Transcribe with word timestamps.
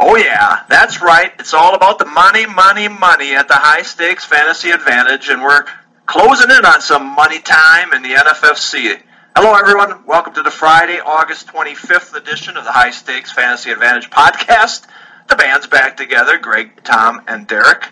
Oh, 0.00 0.14
yeah, 0.14 0.62
that's 0.68 1.02
right. 1.02 1.32
It's 1.40 1.52
all 1.52 1.74
about 1.74 1.98
the 1.98 2.04
money, 2.04 2.46
money, 2.46 2.86
money 2.86 3.34
at 3.34 3.48
the 3.48 3.54
high 3.54 3.82
stakes 3.82 4.24
fantasy 4.24 4.70
advantage, 4.70 5.28
and 5.28 5.42
we're 5.42 5.64
closing 6.06 6.52
in 6.52 6.64
on 6.64 6.80
some 6.80 7.16
money 7.16 7.40
time 7.40 7.92
in 7.92 8.02
the 8.02 8.10
NFFC. 8.10 9.02
Hello, 9.34 9.58
everyone. 9.58 10.06
Welcome 10.06 10.34
to 10.34 10.44
the 10.44 10.52
Friday, 10.52 11.00
August 11.04 11.48
25th 11.48 12.14
edition 12.14 12.56
of 12.56 12.62
the 12.62 12.70
High 12.70 12.92
Stakes 12.92 13.32
Fantasy 13.32 13.72
Advantage 13.72 14.08
podcast. 14.08 14.86
The 15.28 15.34
band's 15.34 15.66
back 15.66 15.96
together 15.96 16.38
Greg, 16.38 16.84
Tom, 16.84 17.22
and 17.26 17.48
Derek. 17.48 17.88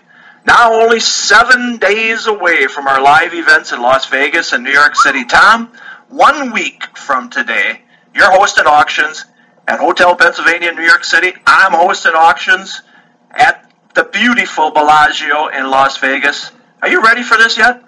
Now, 0.46 0.74
only 0.74 1.00
seven 1.00 1.78
days 1.78 2.28
away 2.28 2.68
from 2.68 2.86
our 2.86 3.02
live 3.02 3.34
events 3.34 3.72
in 3.72 3.82
Las 3.82 4.06
Vegas 4.06 4.52
and 4.52 4.62
New 4.62 4.70
York 4.70 4.94
City. 4.94 5.24
Tom, 5.24 5.72
one 6.08 6.52
week 6.52 6.96
from 6.96 7.30
today, 7.30 7.82
you're 8.14 8.30
hosting 8.30 8.66
auctions 8.66 9.24
at 9.66 9.80
Hotel 9.80 10.14
Pennsylvania, 10.14 10.70
in 10.70 10.76
New 10.76 10.82
York 10.82 11.04
City. 11.04 11.32
I'm 11.46 11.72
hosting 11.72 12.12
auctions 12.12 12.82
at 13.30 13.70
the 13.94 14.04
beautiful 14.04 14.70
Bellagio 14.70 15.48
in 15.48 15.70
Las 15.70 15.98
Vegas. 15.98 16.50
Are 16.82 16.88
you 16.88 17.02
ready 17.02 17.22
for 17.22 17.36
this 17.36 17.56
yet? 17.58 17.82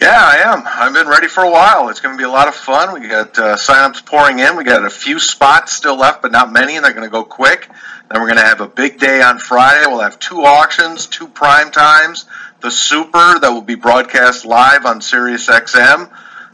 Yeah, 0.00 0.14
I 0.14 0.36
am. 0.52 0.62
I've 0.66 0.94
been 0.94 1.06
ready 1.06 1.28
for 1.28 1.42
a 1.42 1.50
while. 1.50 1.88
It's 1.88 2.00
going 2.00 2.14
to 2.14 2.18
be 2.18 2.24
a 2.24 2.30
lot 2.30 2.48
of 2.48 2.54
fun. 2.54 3.00
We 3.00 3.06
got 3.06 3.38
uh, 3.38 3.56
signups 3.56 4.04
pouring 4.04 4.38
in. 4.38 4.56
We 4.56 4.64
got 4.64 4.84
a 4.84 4.90
few 4.90 5.18
spots 5.18 5.72
still 5.72 5.96
left, 5.96 6.22
but 6.22 6.32
not 6.32 6.52
many, 6.52 6.76
and 6.76 6.84
they're 6.84 6.94
going 6.94 7.06
to 7.06 7.10
go 7.10 7.24
quick. 7.24 7.68
Then 8.10 8.20
we're 8.20 8.26
going 8.26 8.38
to 8.38 8.44
have 8.44 8.60
a 8.60 8.68
big 8.68 8.98
day 8.98 9.20
on 9.22 9.38
Friday. 9.38 9.86
We'll 9.86 10.00
have 10.00 10.18
two 10.18 10.42
auctions, 10.42 11.06
two 11.06 11.28
prime 11.28 11.70
times, 11.70 12.26
the 12.60 12.70
Super 12.70 13.38
that 13.38 13.50
will 13.50 13.62
be 13.62 13.74
broadcast 13.74 14.44
live 14.44 14.86
on 14.86 15.00
Sirius 15.00 15.48
XM. 15.48 16.10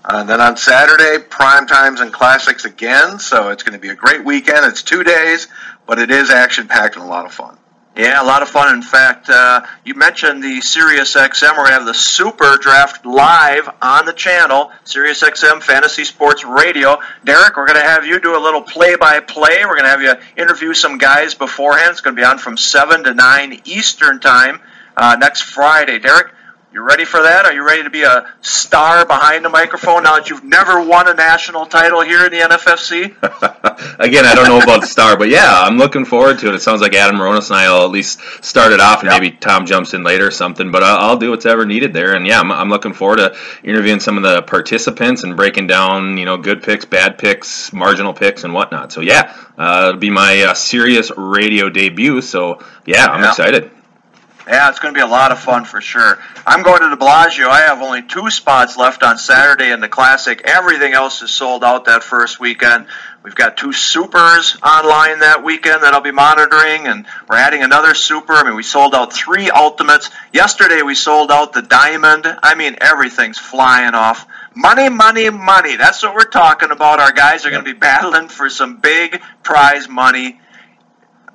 Uh, 0.09 0.25
then 0.25 0.41
on 0.41 0.56
Saturday, 0.56 1.23
prime 1.28 1.67
times 1.67 2.01
and 2.01 2.11
classics 2.11 2.64
again. 2.64 3.19
So 3.19 3.51
it's 3.51 3.62
going 3.62 3.75
to 3.75 3.78
be 3.78 3.91
a 3.91 3.95
great 3.95 4.25
weekend. 4.25 4.64
It's 4.64 4.83
two 4.83 5.05
days, 5.05 5.48
but 5.87 5.98
it 5.98 6.11
is 6.11 6.31
action 6.31 6.67
packed 6.67 6.97
and 6.97 7.05
a 7.05 7.09
lot 7.09 7.27
of 7.27 7.33
fun. 7.33 7.59
Yeah, 7.95 8.23
a 8.23 8.25
lot 8.25 8.42
of 8.42 8.48
fun. 8.48 8.75
In 8.75 8.81
fact, 8.81 9.29
uh, 9.29 9.67
you 9.84 9.95
mentioned 9.95 10.42
the 10.42 10.61
Sirius 10.61 11.14
XM. 11.14 11.67
To 11.67 11.73
have 11.73 11.84
the 11.84 11.92
Super 11.92 12.56
Draft 12.56 13.05
live 13.05 13.69
on 13.83 14.06
the 14.06 14.12
channel, 14.12 14.70
Sirius 14.84 15.20
XM 15.20 15.61
Fantasy 15.61 16.05
Sports 16.05 16.45
Radio. 16.45 16.98
Derek, 17.25 17.56
we're 17.56 17.67
going 17.67 17.81
to 17.81 17.86
have 17.86 18.06
you 18.06 18.20
do 18.20 18.39
a 18.39 18.41
little 18.41 18.62
play-by-play. 18.62 19.64
We're 19.64 19.77
going 19.77 19.83
to 19.83 19.91
have 19.91 20.01
you 20.01 20.14
interview 20.36 20.75
some 20.75 20.98
guys 20.98 21.34
beforehand. 21.34 21.91
It's 21.91 22.01
going 22.01 22.14
to 22.14 22.23
be 22.23 22.25
on 22.25 22.39
from 22.39 22.56
7 22.56 23.03
to 23.05 23.14
9 23.14 23.62
Eastern 23.64 24.20
Time 24.20 24.61
uh, 24.97 25.17
next 25.19 25.42
Friday. 25.42 25.98
Derek, 25.98 26.33
you 26.79 26.84
ready 26.84 27.05
for 27.05 27.21
that? 27.21 27.45
Are 27.45 27.53
you 27.53 27.67
ready 27.67 27.83
to 27.83 27.91
be 27.91 28.05
a 28.05 28.25
star 28.41 29.05
behind 29.05 29.45
the 29.45 29.48
microphone 29.48 30.05
now 30.05 30.15
that 30.15 30.31
you've 30.31 30.45
never 30.45 30.81
won 30.81 31.09
a 31.09 31.15
national 31.15 31.67
title 31.67 32.03
here 32.03 32.27
in 32.27 32.31
the 32.31 32.39
NFFC? 32.39 33.07
Again, 33.98 34.25
I 34.25 34.37
don't 34.37 34.47
know 34.47 34.61
about 34.61 34.85
star, 34.85 35.17
but 35.17 35.29
yeah, 35.29 35.62
I'm 35.62 35.77
looking 35.77 36.05
forward 36.05 36.39
to 36.39 36.48
it. 36.48 36.55
It 36.55 36.62
sounds 36.62 36.81
like 36.81 36.95
Adam 36.95 37.17
Ronis 37.17 37.51
and 37.51 37.59
I 37.59 37.69
will 37.69 37.85
at 37.85 37.91
least 37.91 38.20
start 38.45 38.70
it 38.70 38.79
off, 38.79 39.01
and 39.03 39.11
yep. 39.11 39.20
maybe 39.20 39.37
Tom 39.37 39.67
jumps 39.67 39.93
in 39.93 40.05
later 40.05 40.29
or 40.29 40.31
something. 40.31 40.70
But 40.70 40.85
I'll, 40.85 41.11
I'll 41.11 41.17
do 41.17 41.31
what's 41.31 41.47
ever 41.47 41.67
needed 41.67 41.93
there. 41.93 42.15
And 42.15 42.25
yeah, 42.25 42.39
I'm, 42.39 42.53
I'm, 42.53 42.69
looking 42.69 42.92
forward 42.92 43.17
to 43.17 43.36
interviewing 43.64 43.98
some 43.98 44.17
of 44.17 44.23
the 44.23 44.42
participants 44.42 45.25
and 45.25 45.36
breaking 45.36 45.67
down, 45.67 46.17
you 46.17 46.27
know, 46.27 46.36
good 46.36 46.63
picks, 46.63 46.85
bad 46.85 47.19
picks, 47.19 47.73
marginal 47.73 48.13
picks, 48.13 48.45
and 48.45 48.55
whatnot. 48.55 48.92
So 48.92 49.01
yeah, 49.01 49.35
uh, 49.57 49.86
it'll 49.89 50.01
be 50.01 50.11
my 50.11 50.42
uh, 50.42 50.55
Sirius 50.55 51.11
radio 51.17 51.70
debut. 51.70 52.20
So 52.20 52.63
yeah, 52.86 53.07
I'm 53.07 53.23
yeah. 53.23 53.31
excited. 53.31 53.73
Yeah, 54.48 54.70
it's 54.70 54.79
going 54.79 54.95
to 54.95 54.98
be 54.98 55.03
a 55.03 55.07
lot 55.07 55.31
of 55.31 55.39
fun 55.39 55.67
for 55.67 55.83
sure. 55.83 56.19
I'm 56.47 56.63
going 56.63 56.81
to 56.81 56.89
the 56.89 56.97
Bellagio. 56.97 57.48
I 57.48 57.61
have 57.61 57.83
only 57.83 58.01
two 58.01 58.31
spots 58.31 58.79
left 58.79 59.03
on 59.03 59.19
Saturday 59.19 59.70
in 59.70 59.81
the 59.81 59.89
Classic. 59.89 60.41
Everything 60.42 60.95
else 60.95 61.20
is 61.20 61.31
sold 61.31 61.63
out 61.63 61.85
that 61.85 62.03
first 62.03 62.41
weekend. 62.41 62.87
We've 63.23 63.35
got 63.35 63.58
two 63.58 63.75
supers 63.75 64.57
online 64.63 65.19
that 65.19 65.45
weekend 65.45 65.83
that 65.83 65.92
I'll 65.92 66.01
be 66.01 66.13
monitoring, 66.13 66.87
and 66.87 67.05
we're 67.29 67.37
adding 67.37 67.63
another 67.63 67.95
super. 67.95 68.33
I 68.33 68.42
mean, 68.42 68.57
we 68.57 68.63
sold 68.63 68.95
out 68.95 69.13
three 69.13 69.51
ultimates. 69.51 70.08
Yesterday 70.33 70.81
we 70.81 70.95
sold 70.95 71.31
out 71.31 71.53
the 71.53 71.61
diamond. 71.61 72.25
I 72.42 72.55
mean, 72.55 72.77
everything's 72.81 73.39
flying 73.39 73.92
off. 73.92 74.27
Money, 74.55 74.89
money, 74.89 75.29
money. 75.29 75.77
That's 75.77 76.03
what 76.03 76.14
we're 76.14 76.25
talking 76.25 76.70
about. 76.70 77.01
Our 77.01 77.13
guys 77.13 77.45
are 77.45 77.51
going 77.51 77.64
to 77.64 77.70
be 77.70 77.79
battling 77.79 78.29
for 78.29 78.48
some 78.48 78.79
big 78.79 79.20
prize 79.42 79.91
money 79.91 80.41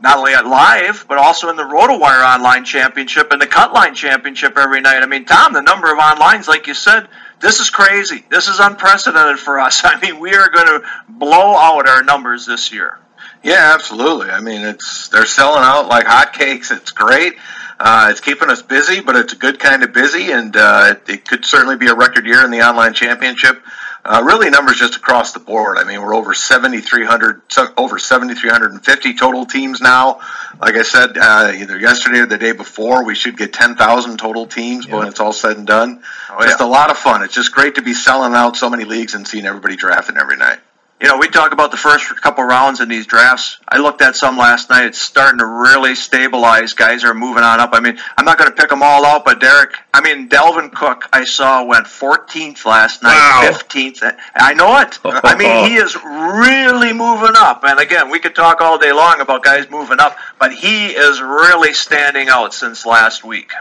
not 0.03 0.17
only 0.17 0.33
at 0.33 0.45
live, 0.45 1.05
but 1.07 1.17
also 1.17 1.49
in 1.49 1.55
the 1.55 1.63
RotoWire 1.63 2.35
Online 2.35 2.65
Championship 2.65 3.31
and 3.31 3.41
the 3.41 3.47
Cutline 3.47 3.95
Championship 3.95 4.57
every 4.57 4.81
night. 4.81 5.01
I 5.01 5.05
mean, 5.05 5.23
Tom, 5.23 5.53
the 5.53 5.61
number 5.61 5.91
of 5.91 5.97
onlines, 5.97 6.45
like 6.49 6.67
you 6.67 6.73
said, 6.73 7.07
this 7.39 7.61
is 7.61 7.69
crazy. 7.69 8.25
This 8.29 8.49
is 8.49 8.59
unprecedented 8.59 9.39
for 9.39 9.61
us. 9.61 9.81
I 9.85 9.97
mean, 10.01 10.19
we 10.19 10.35
are 10.35 10.49
going 10.49 10.67
to 10.67 10.83
blow 11.07 11.55
out 11.55 11.87
our 11.87 12.03
numbers 12.03 12.45
this 12.45 12.73
year. 12.73 12.99
Yeah, 13.43 13.71
absolutely. 13.73 14.29
I 14.29 14.41
mean, 14.41 14.61
it's 14.61 15.07
they're 15.07 15.25
selling 15.25 15.63
out 15.63 15.87
like 15.87 16.05
hotcakes. 16.05 16.75
It's 16.75 16.91
great. 16.91 17.33
Uh, 17.79 18.07
it's 18.11 18.21
keeping 18.21 18.49
us 18.49 18.61
busy, 18.61 19.01
but 19.01 19.15
it's 19.15 19.33
a 19.33 19.35
good 19.37 19.59
kind 19.59 19.83
of 19.83 19.93
busy, 19.93 20.31
and 20.31 20.55
uh, 20.55 20.91
it, 20.91 21.09
it 21.09 21.27
could 21.27 21.43
certainly 21.43 21.75
be 21.75 21.87
a 21.87 21.95
record 21.95 22.25
year 22.25 22.43
in 22.45 22.51
the 22.51 22.61
online 22.61 22.93
championship. 22.93 23.61
Uh, 24.05 24.21
really, 24.25 24.49
numbers 24.49 24.77
just 24.77 24.97
across 24.97 25.31
the 25.31 25.39
board. 25.39 25.77
I 25.77 25.85
mean, 25.85 26.01
we're 26.01 26.13
over 26.13 26.33
7,300, 26.33 27.41
over 27.77 27.97
7,350 27.97 29.13
total 29.13 29.45
teams 29.45 29.79
now. 29.79 30.19
Like 30.59 30.75
I 30.75 30.83
said, 30.83 31.17
uh, 31.17 31.53
either 31.55 31.79
yesterday 31.79 32.19
or 32.19 32.25
the 32.25 32.37
day 32.37 32.51
before, 32.51 33.05
we 33.05 33.15
should 33.15 33.37
get 33.37 33.53
10,000 33.53 34.17
total 34.17 34.45
teams 34.45 34.85
yeah. 34.85 34.95
when 34.97 35.07
it's 35.07 35.21
all 35.21 35.31
said 35.31 35.55
and 35.57 35.65
done. 35.65 36.03
Oh, 36.29 36.43
just 36.43 36.59
yeah. 36.59 36.65
a 36.65 36.67
lot 36.67 36.91
of 36.91 36.97
fun. 36.97 37.23
It's 37.23 37.33
just 37.33 37.53
great 37.53 37.75
to 37.75 37.81
be 37.81 37.93
selling 37.93 38.33
out 38.33 38.57
so 38.57 38.69
many 38.69 38.83
leagues 38.83 39.13
and 39.13 39.25
seeing 39.25 39.45
everybody 39.45 39.77
drafting 39.77 40.17
every 40.17 40.35
night 40.35 40.59
you 41.03 41.09
know, 41.09 41.17
we 41.17 41.27
talk 41.27 41.51
about 41.51 41.69
the 41.71 41.77
first 41.77 42.09
couple 42.21 42.45
rounds 42.45 42.79
in 42.79 42.87
these 42.87 43.05
drafts. 43.05 43.59
I 43.67 43.79
looked 43.79 44.01
at 44.01 44.15
some 44.15 44.37
last 44.37 44.69
night. 44.69 44.85
It's 44.85 44.99
starting 44.99 45.39
to 45.39 45.45
really 45.45 45.95
stabilize. 45.95 46.75
Guys 46.75 47.03
are 47.03 47.13
moving 47.13 47.43
on 47.43 47.59
up. 47.59 47.71
I 47.73 47.81
mean, 47.81 47.99
I'm 48.17 48.23
not 48.23 48.37
going 48.37 48.49
to 48.49 48.55
pick 48.55 48.69
them 48.69 48.81
all 48.81 49.05
out, 49.05 49.25
but 49.25 49.41
Derek, 49.41 49.73
I 49.93 49.99
mean, 49.99 50.29
Dalvin 50.29 50.71
Cook, 50.71 51.09
I 51.11 51.25
saw 51.25 51.65
went 51.65 51.87
14th 51.87 52.65
last 52.65 53.03
night, 53.03 53.15
wow. 53.15 53.49
15th. 53.51 54.15
I 54.33 54.53
know 54.53 54.79
it. 54.79 54.97
I 55.03 55.35
mean, 55.35 55.69
he 55.69 55.75
is 55.75 55.93
really 55.93 56.93
moving 56.93 57.35
up. 57.35 57.65
And 57.65 57.81
again, 57.81 58.09
we 58.09 58.19
could 58.19 58.33
talk 58.33 58.61
all 58.61 58.77
day 58.77 58.93
long 58.93 59.19
about 59.19 59.43
guys 59.43 59.69
moving 59.69 59.99
up, 59.99 60.15
but 60.39 60.53
he 60.53 60.87
is 60.87 61.19
really 61.19 61.73
standing 61.73 62.29
out 62.29 62.53
since 62.53 62.85
last 62.85 63.25
week. 63.25 63.51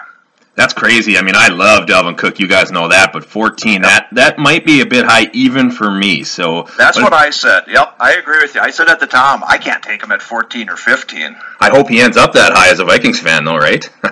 That's 0.55 0.75
crazy. 0.75 1.17
I 1.17 1.23
mean, 1.23 1.35
I 1.35 1.49
love 1.49 1.87
Dalvin 1.87 2.19
Cook. 2.19 2.39
You 2.39 2.47
guys 2.47 2.71
know 2.71 2.89
that, 2.89 3.13
but 3.15 3.25
14, 3.25 3.73
yep. 3.73 3.83
that 3.83 4.09
that 4.13 4.39
might 4.39 4.67
be 4.67 4.83
a 4.83 4.87
bit 4.87 5.07
high 5.07 5.31
even 5.33 5.71
for 5.71 5.91
me. 5.91 6.25
So 6.25 6.69
that's 6.77 7.01
what 7.01 7.15
I 7.15 7.31
said. 7.31 7.65
Yep, 7.69 7.97
I 7.99 8.17
agree 8.17 8.39
with 8.43 8.55
you. 8.55 8.61
I 8.61 8.71
said 8.71 8.89
at 8.89 9.01
the 9.01 9.07
time, 9.07 9.43
I 9.47 9.57
can't 9.57 9.83
take 9.83 10.03
him 10.03 10.13
at 10.13 10.21
14 10.21 10.69
or 10.69 10.77
15. 10.77 11.37
I 11.61 11.71
hope 11.71 11.89
he 11.89 12.01
ends 12.01 12.19
up 12.19 12.35
that 12.35 12.53
high 12.53 12.71
as 12.71 12.81
a 12.81 12.85
Vikings 12.85 13.19
fan, 13.19 13.45
though, 13.45 13.57
right? 13.57 13.89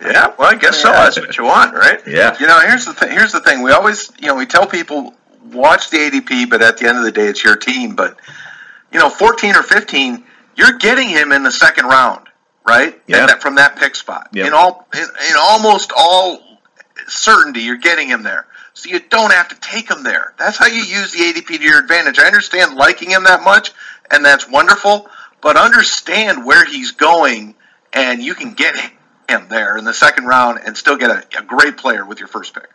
yeah, 0.00 0.32
well, 0.38 0.48
I 0.48 0.54
guess 0.54 0.80
so. 0.80 0.92
That's 0.92 1.18
what 1.18 1.36
you 1.36 1.44
want, 1.44 1.74
right? 1.74 2.00
Yeah. 2.06 2.36
You 2.38 2.46
know, 2.46 2.60
here's 2.60 2.84
the 2.84 2.94
thing. 2.94 3.10
Here's 3.10 3.32
the 3.32 3.40
thing. 3.40 3.62
We 3.62 3.72
always, 3.72 4.12
you 4.20 4.28
know, 4.28 4.36
we 4.36 4.46
tell 4.46 4.66
people 4.68 5.14
watch 5.52 5.90
the 5.90 5.96
ADP, 5.96 6.48
but 6.48 6.62
at 6.62 6.78
the 6.78 6.86
end 6.86 6.98
of 6.98 7.04
the 7.04 7.12
day, 7.12 7.26
it's 7.26 7.42
your 7.42 7.56
team. 7.56 7.96
But 7.96 8.16
you 8.92 9.00
know, 9.00 9.10
14 9.10 9.56
or 9.56 9.64
15, 9.64 10.24
you're 10.54 10.78
getting 10.78 11.08
him 11.08 11.32
in 11.32 11.42
the 11.42 11.52
second 11.52 11.86
round 11.86 12.27
right? 12.68 13.00
Yeah. 13.06 13.26
That, 13.26 13.42
from 13.42 13.56
that 13.56 13.76
pick 13.76 13.94
spot. 13.94 14.28
Yep. 14.32 14.46
In 14.46 14.52
all, 14.52 14.86
in, 14.94 15.00
in 15.00 15.36
almost 15.38 15.92
all 15.96 16.40
certainty, 17.06 17.60
you're 17.60 17.76
getting 17.76 18.08
him 18.08 18.22
there. 18.22 18.46
So 18.74 18.90
you 18.90 19.00
don't 19.00 19.32
have 19.32 19.48
to 19.48 19.56
take 19.56 19.90
him 19.90 20.04
there. 20.04 20.34
That's 20.38 20.56
how 20.56 20.66
you 20.66 20.82
use 20.82 21.12
the 21.12 21.18
ADP 21.18 21.46
to 21.46 21.62
your 21.62 21.80
advantage. 21.80 22.18
I 22.18 22.26
understand 22.26 22.76
liking 22.76 23.10
him 23.10 23.24
that 23.24 23.42
much, 23.42 23.72
and 24.10 24.24
that's 24.24 24.48
wonderful. 24.48 25.08
But 25.40 25.56
understand 25.56 26.44
where 26.44 26.64
he's 26.64 26.92
going, 26.92 27.56
and 27.92 28.22
you 28.22 28.34
can 28.34 28.54
get 28.54 28.76
him 29.28 29.48
there 29.48 29.76
in 29.76 29.84
the 29.84 29.94
second 29.94 30.26
round 30.26 30.60
and 30.64 30.76
still 30.76 30.96
get 30.96 31.10
a, 31.10 31.38
a 31.38 31.42
great 31.42 31.76
player 31.76 32.04
with 32.04 32.18
your 32.18 32.28
first 32.28 32.54
pick. 32.54 32.68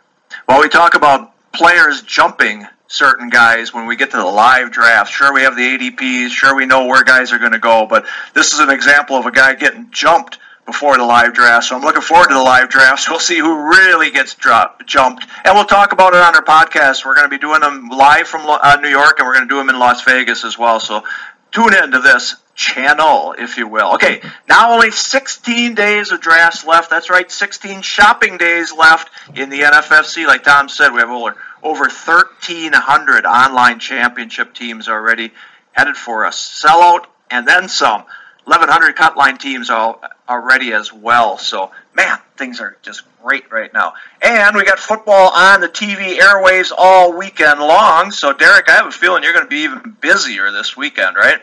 While 0.46 0.60
we 0.60 0.68
talk 0.68 0.94
about 0.94 1.32
players 1.52 2.02
jumping 2.02 2.66
certain 2.86 3.28
guys 3.28 3.72
when 3.72 3.86
we 3.86 3.96
get 3.96 4.10
to 4.10 4.16
the 4.16 4.24
live 4.24 4.70
draft. 4.70 5.12
Sure, 5.12 5.32
we 5.32 5.42
have 5.42 5.56
the 5.56 5.62
ADPs. 5.62 6.30
Sure, 6.30 6.54
we 6.54 6.66
know 6.66 6.86
where 6.86 7.02
guys 7.04 7.32
are 7.32 7.38
going 7.38 7.52
to 7.52 7.58
go. 7.58 7.86
But 7.86 8.06
this 8.34 8.52
is 8.52 8.60
an 8.60 8.70
example 8.70 9.16
of 9.16 9.26
a 9.26 9.32
guy 9.32 9.54
getting 9.54 9.88
jumped 9.90 10.38
before 10.66 10.96
the 10.96 11.04
live 11.04 11.34
draft. 11.34 11.66
So 11.66 11.76
I'm 11.76 11.82
looking 11.82 12.02
forward 12.02 12.28
to 12.28 12.34
the 12.34 12.42
live 12.42 12.68
drafts. 12.68 13.08
We'll 13.14 13.20
see 13.20 13.38
who 13.38 13.68
really 13.68 14.10
gets 14.10 14.34
dropped, 14.34 14.86
jumped, 14.86 15.26
and 15.44 15.54
we'll 15.54 15.66
talk 15.66 15.92
about 15.92 16.14
it 16.14 16.20
on 16.20 16.34
our 16.34 16.44
podcast. 16.44 17.04
We're 17.04 17.14
going 17.14 17.26
to 17.26 17.30
be 17.30 17.38
doing 17.38 17.60
them 17.60 17.88
live 17.88 18.26
from 18.26 18.42
uh, 18.46 18.76
New 18.80 18.88
York, 18.88 19.18
and 19.18 19.26
we're 19.26 19.34
going 19.34 19.48
to 19.48 19.52
do 19.52 19.58
them 19.58 19.68
in 19.68 19.78
Las 19.78 20.02
Vegas 20.02 20.44
as 20.44 20.58
well. 20.58 20.80
So 20.80 21.04
tune 21.52 21.74
in 21.74 21.92
to 21.92 22.00
this 22.00 22.36
channel, 22.54 23.34
if 23.38 23.56
you 23.56 23.68
will. 23.68 23.94
Okay, 23.94 24.20
now 24.48 24.72
only 24.72 24.90
16 24.90 25.74
days 25.74 26.12
of 26.12 26.20
drafts 26.20 26.64
left. 26.64 26.90
That's 26.90 27.10
right, 27.10 27.30
16 27.30 27.82
shopping 27.82 28.38
days 28.38 28.72
left 28.72 29.10
in 29.36 29.50
the 29.50 29.60
NFFC. 29.60 30.26
Like 30.26 30.44
Tom 30.44 30.68
said, 30.68 30.92
we 30.92 31.00
have 31.00 31.10
over 31.10 31.36
over 31.62 31.84
1,300 31.84 33.24
online 33.24 33.78
championship 33.78 34.54
teams 34.54 34.88
already 34.88 35.32
headed 35.72 35.96
for 35.96 36.24
a 36.24 36.30
Sellout 36.30 37.06
and 37.30 37.48
then 37.48 37.68
some. 37.68 38.04
1,100 38.44 38.94
cut 38.94 39.16
line 39.16 39.38
teams 39.38 39.70
already 39.70 40.72
as 40.74 40.92
well. 40.92 41.38
So, 41.38 41.70
man, 41.94 42.18
things 42.36 42.60
are 42.60 42.76
just 42.82 43.02
great 43.22 43.50
right 43.50 43.72
now. 43.72 43.94
And 44.20 44.54
we 44.54 44.64
got 44.64 44.78
football 44.78 45.30
on 45.34 45.62
the 45.62 45.68
TV 45.68 46.20
airways 46.20 46.70
all 46.76 47.16
weekend 47.16 47.60
long. 47.60 48.10
So, 48.10 48.34
Derek, 48.34 48.68
I 48.68 48.72
have 48.72 48.86
a 48.86 48.90
feeling 48.90 49.22
you're 49.22 49.32
going 49.32 49.46
to 49.46 49.50
be 49.50 49.62
even 49.62 49.96
busier 49.98 50.52
this 50.52 50.76
weekend, 50.76 51.16
right? 51.16 51.40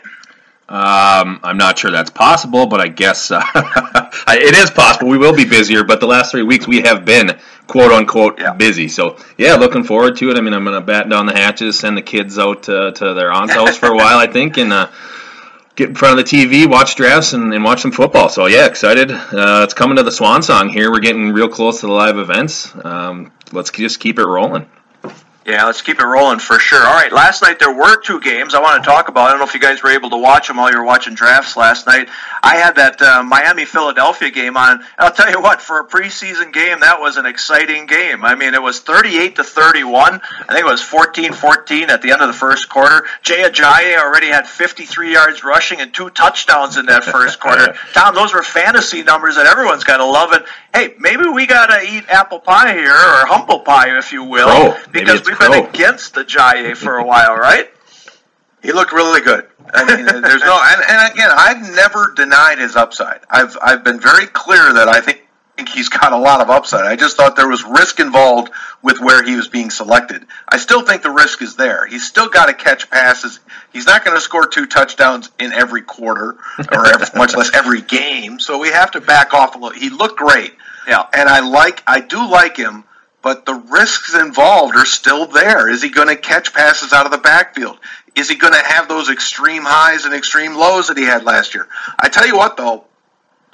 Um, 0.68 1.40
I'm 1.42 1.58
not 1.58 1.78
sure 1.78 1.90
that's 1.90 2.10
possible, 2.10 2.66
but 2.66 2.80
I 2.80 2.88
guess 2.88 3.30
uh, 3.30 3.42
it 4.28 4.54
is 4.54 4.70
possible. 4.70 5.08
We 5.08 5.18
will 5.18 5.34
be 5.34 5.44
busier, 5.44 5.84
but 5.84 6.00
the 6.00 6.06
last 6.06 6.30
three 6.30 6.44
weeks 6.44 6.66
we 6.66 6.80
have 6.82 7.04
been 7.04 7.38
quote 7.66 7.92
unquote 7.92 8.38
yeah. 8.38 8.54
busy. 8.54 8.88
So 8.88 9.18
yeah, 9.36 9.56
looking 9.56 9.84
forward 9.84 10.16
to 10.18 10.30
it. 10.30 10.38
I 10.38 10.40
mean, 10.40 10.54
I'm 10.54 10.64
going 10.64 10.80
to 10.80 10.86
bat 10.86 11.08
down 11.08 11.26
the 11.26 11.34
hatches, 11.34 11.78
send 11.78 11.96
the 11.96 12.02
kids 12.02 12.38
out 12.38 12.64
to, 12.64 12.92
to 12.92 13.14
their 13.14 13.32
aunt's 13.32 13.54
house 13.54 13.76
for 13.76 13.88
a 13.88 13.96
while, 13.96 14.18
I 14.18 14.26
think, 14.26 14.56
and 14.56 14.72
uh, 14.72 14.90
get 15.74 15.90
in 15.90 15.94
front 15.94 16.18
of 16.18 16.24
the 16.24 16.36
TV, 16.36 16.70
watch 16.70 16.96
drafts, 16.96 17.32
and, 17.32 17.52
and 17.52 17.64
watch 17.64 17.82
some 17.82 17.92
football. 17.92 18.28
So 18.28 18.46
yeah, 18.46 18.66
excited. 18.66 19.10
Uh, 19.10 19.62
it's 19.64 19.74
coming 19.74 19.96
to 19.96 20.02
the 20.02 20.12
swan 20.12 20.42
song 20.42 20.68
here. 20.68 20.90
We're 20.90 21.00
getting 21.00 21.32
real 21.32 21.48
close 21.48 21.80
to 21.80 21.86
the 21.86 21.92
live 21.92 22.18
events. 22.18 22.72
Um, 22.84 23.32
let's 23.52 23.70
just 23.70 24.00
keep 24.00 24.18
it 24.18 24.26
rolling. 24.26 24.66
Yeah, 25.44 25.64
let's 25.64 25.82
keep 25.82 25.98
it 25.98 26.04
rolling 26.04 26.38
for 26.38 26.58
sure. 26.60 26.78
All 26.86 26.94
right, 26.94 27.12
last 27.12 27.42
night 27.42 27.58
there 27.58 27.74
were 27.74 28.00
two 28.00 28.20
games 28.20 28.54
I 28.54 28.60
want 28.60 28.82
to 28.82 28.88
talk 28.88 29.08
about. 29.08 29.26
I 29.26 29.30
don't 29.30 29.40
know 29.40 29.44
if 29.44 29.54
you 29.54 29.60
guys 29.60 29.82
were 29.82 29.90
able 29.90 30.10
to 30.10 30.16
watch 30.16 30.46
them 30.46 30.58
while 30.58 30.70
you 30.70 30.78
were 30.78 30.84
watching 30.84 31.14
drafts 31.14 31.56
last 31.56 31.84
night. 31.86 32.08
I 32.44 32.56
had 32.56 32.76
that 32.76 33.02
uh, 33.02 33.24
Miami 33.24 33.64
Philadelphia 33.64 34.30
game 34.30 34.56
on. 34.56 34.84
I'll 34.98 35.12
tell 35.12 35.30
you 35.30 35.40
what, 35.40 35.60
for 35.60 35.80
a 35.80 35.86
preseason 35.86 36.52
game, 36.52 36.80
that 36.80 37.00
was 37.00 37.16
an 37.16 37.26
exciting 37.26 37.86
game. 37.86 38.24
I 38.24 38.36
mean, 38.36 38.54
it 38.54 38.62
was 38.62 38.80
38 38.80 39.36
to 39.36 39.44
31. 39.44 40.20
I 40.22 40.44
think 40.48 40.60
it 40.60 40.64
was 40.64 40.80
14-14 40.80 41.88
at 41.88 42.02
the 42.02 42.12
end 42.12 42.22
of 42.22 42.28
the 42.28 42.34
first 42.34 42.68
quarter. 42.68 43.06
Jay 43.22 43.42
Ajayi 43.42 43.98
already 43.98 44.28
had 44.28 44.46
53 44.46 45.12
yards 45.12 45.42
rushing 45.42 45.80
and 45.80 45.92
two 45.92 46.10
touchdowns 46.10 46.76
in 46.76 46.86
that 46.86 47.02
first 47.02 47.40
quarter. 47.40 47.74
Tom, 47.94 48.14
those 48.14 48.32
were 48.32 48.44
fantasy 48.44 49.02
numbers 49.02 49.34
that 49.36 49.46
everyone's 49.46 49.82
got 49.82 49.96
to 49.96 50.06
love. 50.06 50.30
And 50.32 50.44
hey, 50.72 50.94
maybe 50.98 51.24
we 51.26 51.46
got 51.46 51.66
to 51.66 51.82
eat 51.84 52.04
apple 52.08 52.38
pie 52.38 52.74
here 52.74 52.92
or 52.92 53.26
humble 53.26 53.60
pie, 53.60 53.98
if 53.98 54.12
you 54.12 54.22
will, 54.22 54.48
oh, 54.48 54.82
because 54.92 55.31
we've 55.38 55.50
been 55.50 55.66
against 55.66 56.14
the 56.14 56.24
Jaye 56.24 56.76
for 56.76 56.96
a 56.96 57.04
while, 57.04 57.36
right? 57.36 57.70
He 58.62 58.72
looked 58.72 58.92
really 58.92 59.20
good. 59.20 59.48
I 59.74 59.84
mean, 59.84 60.08
uh, 60.08 60.20
there's 60.20 60.42
no, 60.42 60.60
and, 60.62 60.82
and 60.88 61.12
again, 61.12 61.30
I've 61.34 61.74
never 61.74 62.12
denied 62.14 62.58
his 62.58 62.76
upside. 62.76 63.20
I've 63.28 63.56
I've 63.60 63.82
been 63.84 64.00
very 64.00 64.26
clear 64.26 64.74
that 64.74 64.88
I 64.88 65.00
think 65.00 65.22
he's 65.68 65.88
got 65.88 66.12
a 66.12 66.16
lot 66.16 66.40
of 66.40 66.50
upside. 66.50 66.86
I 66.86 66.96
just 66.96 67.16
thought 67.16 67.36
there 67.36 67.48
was 67.48 67.64
risk 67.64 68.00
involved 68.00 68.50
with 68.82 69.00
where 69.00 69.22
he 69.22 69.36
was 69.36 69.48
being 69.48 69.70
selected. 69.70 70.26
I 70.48 70.58
still 70.58 70.82
think 70.82 71.02
the 71.02 71.10
risk 71.10 71.42
is 71.42 71.56
there. 71.56 71.86
He's 71.86 72.06
still 72.06 72.28
got 72.28 72.46
to 72.46 72.54
catch 72.54 72.90
passes. 72.90 73.40
He's 73.72 73.86
not 73.86 74.04
going 74.04 74.16
to 74.16 74.20
score 74.20 74.46
two 74.46 74.66
touchdowns 74.66 75.30
in 75.38 75.52
every 75.52 75.82
quarter, 75.82 76.36
or 76.70 76.86
every, 76.86 77.06
much 77.16 77.36
less 77.36 77.54
every 77.54 77.82
game. 77.82 78.40
So 78.40 78.58
we 78.58 78.70
have 78.70 78.92
to 78.92 79.00
back 79.00 79.34
off 79.34 79.54
a 79.54 79.58
little. 79.58 79.78
He 79.78 79.90
looked 79.90 80.16
great. 80.16 80.54
Yeah, 80.86 81.04
and 81.12 81.28
I 81.28 81.40
like, 81.40 81.82
I 81.86 82.00
do 82.00 82.28
like 82.28 82.56
him 82.56 82.84
but 83.22 83.46
the 83.46 83.54
risks 83.54 84.14
involved 84.14 84.76
are 84.76 84.84
still 84.84 85.26
there. 85.26 85.68
Is 85.68 85.82
he 85.82 85.90
going 85.90 86.08
to 86.08 86.16
catch 86.16 86.52
passes 86.52 86.92
out 86.92 87.06
of 87.06 87.12
the 87.12 87.18
backfield? 87.18 87.78
Is 88.14 88.28
he 88.28 88.34
going 88.34 88.52
to 88.52 88.62
have 88.62 88.88
those 88.88 89.08
extreme 89.08 89.62
highs 89.62 90.04
and 90.04 90.14
extreme 90.14 90.54
lows 90.54 90.88
that 90.88 90.98
he 90.98 91.04
had 91.04 91.24
last 91.24 91.54
year? 91.54 91.68
I 91.98 92.08
tell 92.08 92.26
you 92.26 92.36
what, 92.36 92.56
though, 92.56 92.84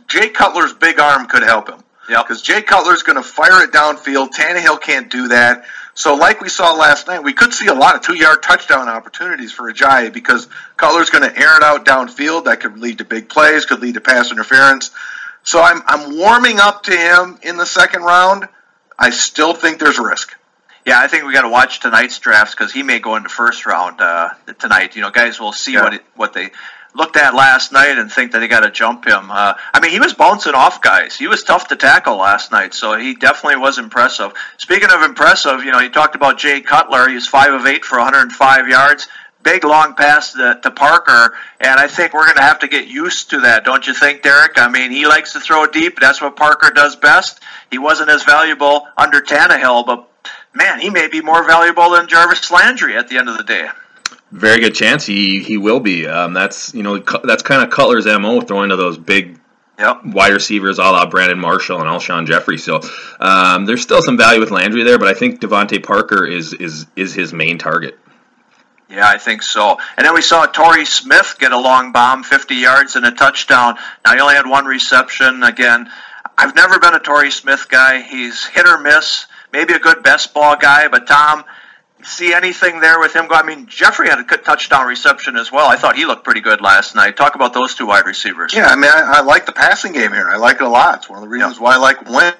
Jay 0.08 0.30
Cutler's 0.30 0.72
big 0.72 0.98
arm 0.98 1.26
could 1.26 1.42
help 1.42 1.68
him. 1.68 1.82
Yeah. 2.08 2.22
Because 2.22 2.42
Jay 2.42 2.62
Cutler's 2.62 3.02
going 3.02 3.16
to 3.16 3.22
fire 3.22 3.62
it 3.62 3.70
downfield. 3.70 4.30
Tannehill 4.30 4.80
can't 4.80 5.10
do 5.10 5.28
that. 5.28 5.64
So, 5.94 6.14
like 6.14 6.40
we 6.40 6.48
saw 6.48 6.72
last 6.74 7.08
night, 7.08 7.22
we 7.22 7.32
could 7.32 7.52
see 7.52 7.66
a 7.66 7.74
lot 7.74 7.96
of 7.96 8.02
two-yard 8.02 8.42
touchdown 8.42 8.88
opportunities 8.88 9.52
for 9.52 9.70
Ajayi 9.70 10.12
because 10.12 10.48
Cutler's 10.76 11.10
going 11.10 11.28
to 11.28 11.36
air 11.36 11.56
it 11.56 11.62
out 11.62 11.84
downfield. 11.84 12.44
That 12.44 12.60
could 12.60 12.78
lead 12.78 12.98
to 12.98 13.04
big 13.04 13.28
plays, 13.28 13.66
could 13.66 13.80
lead 13.80 13.94
to 13.94 14.00
pass 14.00 14.30
interference. 14.30 14.90
So, 15.42 15.60
I'm 15.60 15.82
I'm 15.86 16.16
warming 16.16 16.60
up 16.60 16.84
to 16.84 16.96
him 16.96 17.38
in 17.42 17.56
the 17.56 17.66
second 17.66 18.02
round. 18.02 18.48
I 18.98 19.10
still 19.10 19.54
think 19.54 19.78
there's 19.78 19.98
risk. 19.98 20.34
Yeah, 20.84 21.00
I 21.00 21.08
think 21.08 21.24
we 21.24 21.32
got 21.32 21.42
to 21.42 21.50
watch 21.50 21.80
tonight's 21.80 22.18
drafts 22.18 22.54
because 22.54 22.72
he 22.72 22.82
may 22.82 22.98
go 22.98 23.16
into 23.16 23.28
first 23.28 23.66
round 23.66 24.00
uh, 24.00 24.30
tonight. 24.58 24.96
You 24.96 25.02
know, 25.02 25.10
guys 25.10 25.38
will 25.38 25.52
see 25.52 25.74
yeah. 25.74 25.82
what 25.82 25.94
it, 25.94 26.04
what 26.16 26.32
they 26.32 26.50
looked 26.94 27.16
at 27.16 27.34
last 27.34 27.72
night 27.72 27.98
and 27.98 28.10
think 28.10 28.32
that 28.32 28.38
they 28.40 28.48
got 28.48 28.60
to 28.60 28.70
jump 28.70 29.06
him. 29.06 29.30
Uh, 29.30 29.54
I 29.72 29.80
mean, 29.80 29.90
he 29.90 30.00
was 30.00 30.14
bouncing 30.14 30.54
off 30.54 30.80
guys. 30.80 31.16
He 31.16 31.28
was 31.28 31.44
tough 31.44 31.68
to 31.68 31.76
tackle 31.76 32.16
last 32.16 32.50
night, 32.50 32.74
so 32.74 32.96
he 32.96 33.14
definitely 33.14 33.60
was 33.60 33.78
impressive. 33.78 34.32
Speaking 34.56 34.90
of 34.90 35.02
impressive, 35.02 35.62
you 35.62 35.72
know, 35.72 35.80
you 35.80 35.90
talked 35.90 36.14
about 36.14 36.38
Jay 36.38 36.60
Cutler. 36.60 37.08
He's 37.08 37.26
five 37.26 37.52
of 37.52 37.66
eight 37.66 37.84
for 37.84 37.98
105 37.98 38.68
yards 38.68 39.08
big 39.42 39.64
long 39.64 39.94
pass 39.94 40.32
to, 40.32 40.58
to 40.62 40.70
Parker, 40.70 41.34
and 41.60 41.78
I 41.78 41.86
think 41.88 42.12
we're 42.12 42.24
going 42.24 42.36
to 42.36 42.42
have 42.42 42.58
to 42.60 42.68
get 42.68 42.88
used 42.88 43.30
to 43.30 43.40
that, 43.40 43.64
don't 43.64 43.86
you 43.86 43.94
think, 43.94 44.22
Derek? 44.22 44.52
I 44.56 44.68
mean, 44.68 44.90
he 44.90 45.06
likes 45.06 45.32
to 45.32 45.40
throw 45.40 45.66
deep. 45.66 46.00
That's 46.00 46.20
what 46.20 46.36
Parker 46.36 46.70
does 46.70 46.96
best. 46.96 47.40
He 47.70 47.78
wasn't 47.78 48.10
as 48.10 48.24
valuable 48.24 48.88
under 48.96 49.20
Tannehill, 49.20 49.86
but 49.86 50.08
man, 50.54 50.80
he 50.80 50.90
may 50.90 51.08
be 51.08 51.20
more 51.20 51.46
valuable 51.46 51.90
than 51.90 52.08
Jarvis 52.08 52.50
Landry 52.50 52.96
at 52.96 53.08
the 53.08 53.18
end 53.18 53.28
of 53.28 53.36
the 53.36 53.44
day. 53.44 53.68
Very 54.30 54.60
good 54.60 54.74
chance 54.74 55.06
he 55.06 55.42
he 55.42 55.56
will 55.56 55.80
be. 55.80 56.06
Um, 56.06 56.34
that's 56.34 56.74
you 56.74 56.82
know 56.82 56.98
that's 56.98 57.42
kind 57.42 57.62
of 57.62 57.70
Cutler's 57.70 58.04
mo, 58.04 58.42
throwing 58.42 58.68
to 58.68 58.76
those 58.76 58.98
big 58.98 59.38
Yep. 59.78 60.06
wide 60.06 60.32
receivers, 60.32 60.80
all 60.80 60.96
out 60.96 61.08
Brandon 61.10 61.38
Marshall 61.38 61.78
and 61.78 61.88
Alshon 61.88 62.26
Jeffery. 62.26 62.58
So 62.58 62.80
um, 63.20 63.64
there's 63.64 63.80
still 63.80 64.02
some 64.02 64.16
value 64.16 64.40
with 64.40 64.50
Landry 64.50 64.82
there, 64.82 64.98
but 64.98 65.06
I 65.06 65.14
think 65.14 65.40
DeVante 65.40 65.82
Parker 65.84 66.26
is 66.26 66.52
is 66.52 66.86
is 66.96 67.14
his 67.14 67.32
main 67.32 67.58
target. 67.58 67.96
Yeah, 68.88 69.06
I 69.06 69.18
think 69.18 69.42
so. 69.42 69.78
And 69.96 70.06
then 70.06 70.14
we 70.14 70.22
saw 70.22 70.46
Torrey 70.46 70.86
Smith 70.86 71.36
get 71.38 71.52
a 71.52 71.58
long 71.58 71.92
bomb, 71.92 72.22
50 72.22 72.54
yards 72.54 72.96
and 72.96 73.04
a 73.04 73.10
touchdown. 73.10 73.76
Now, 74.04 74.14
he 74.14 74.20
only 74.20 74.34
had 74.34 74.46
one 74.46 74.64
reception. 74.64 75.42
Again, 75.42 75.90
I've 76.38 76.54
never 76.54 76.78
been 76.78 76.94
a 76.94 77.00
Torrey 77.00 77.30
Smith 77.30 77.68
guy. 77.68 78.00
He's 78.00 78.46
hit 78.46 78.66
or 78.66 78.78
miss, 78.78 79.26
maybe 79.52 79.74
a 79.74 79.78
good 79.78 80.02
best 80.02 80.32
ball 80.32 80.56
guy, 80.56 80.88
but 80.88 81.06
Tom, 81.06 81.44
see 82.04 82.32
anything 82.32 82.80
there 82.80 82.98
with 83.00 83.14
him? 83.14 83.26
I 83.30 83.42
mean, 83.42 83.66
Jeffery 83.66 84.08
had 84.08 84.18
a 84.18 84.24
good 84.24 84.44
touchdown 84.44 84.86
reception 84.86 85.36
as 85.36 85.50
well. 85.50 85.68
I 85.68 85.76
thought 85.76 85.96
he 85.96 86.06
looked 86.06 86.24
pretty 86.24 86.40
good 86.40 86.60
last 86.60 86.94
night. 86.94 87.16
Talk 87.16 87.34
about 87.34 87.52
those 87.54 87.74
two 87.74 87.86
wide 87.86 88.06
receivers. 88.06 88.54
Yeah, 88.54 88.66
I 88.66 88.76
mean, 88.76 88.90
I, 88.92 89.18
I 89.18 89.20
like 89.22 89.46
the 89.46 89.52
passing 89.52 89.92
game 89.92 90.12
here. 90.12 90.28
I 90.28 90.36
like 90.36 90.56
it 90.56 90.62
a 90.62 90.68
lot. 90.68 90.98
It's 90.98 91.08
one 91.08 91.18
of 91.18 91.22
the 91.22 91.28
reasons 91.28 91.54
yep. 91.54 91.62
why 91.62 91.74
I 91.74 91.78
like 91.78 92.08
when 92.08 92.32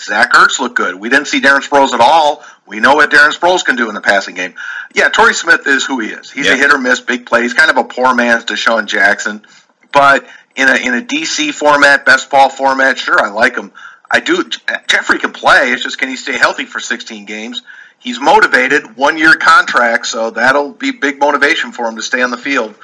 Zach 0.00 0.32
Ertz 0.32 0.60
looked 0.60 0.76
good. 0.76 0.94
We 0.94 1.08
didn't 1.08 1.26
see 1.26 1.40
Darren 1.40 1.66
Sproles 1.66 1.92
at 1.92 2.00
all. 2.00 2.44
We 2.66 2.80
know 2.80 2.96
what 2.96 3.10
Darren 3.10 3.36
Sproles 3.36 3.64
can 3.64 3.76
do 3.76 3.88
in 3.88 3.94
the 3.94 4.00
passing 4.00 4.34
game. 4.34 4.54
Yeah, 4.94 5.08
Torrey 5.08 5.34
Smith 5.34 5.66
is 5.66 5.84
who 5.84 6.00
he 6.00 6.08
is. 6.08 6.30
He's 6.30 6.46
yep. 6.46 6.54
a 6.54 6.58
hit 6.58 6.72
or 6.72 6.78
miss, 6.78 7.00
big 7.00 7.26
play. 7.26 7.42
He's 7.42 7.54
kind 7.54 7.70
of 7.70 7.76
a 7.76 7.84
poor 7.84 8.14
man's 8.14 8.44
DeSean 8.44 8.86
Jackson, 8.86 9.46
but 9.92 10.26
in 10.56 10.68
a 10.68 10.74
in 10.74 10.94
a 10.94 11.02
DC 11.02 11.52
format, 11.52 12.04
best 12.04 12.30
ball 12.30 12.48
format, 12.48 12.98
sure, 12.98 13.20
I 13.20 13.28
like 13.28 13.56
him. 13.56 13.72
I 14.10 14.20
do. 14.20 14.48
Jeffery 14.88 15.18
can 15.18 15.32
play. 15.32 15.72
It's 15.72 15.82
just 15.82 15.98
can 15.98 16.08
he 16.08 16.16
stay 16.16 16.36
healthy 16.36 16.64
for 16.64 16.80
16 16.80 17.24
games? 17.24 17.62
He's 17.98 18.20
motivated, 18.20 18.96
one 18.96 19.18
year 19.18 19.34
contract, 19.34 20.06
so 20.06 20.30
that'll 20.30 20.72
be 20.72 20.92
big 20.92 21.18
motivation 21.18 21.72
for 21.72 21.86
him 21.86 21.96
to 21.96 22.02
stay 22.02 22.22
on 22.22 22.30
the 22.30 22.38
field. 22.38 22.74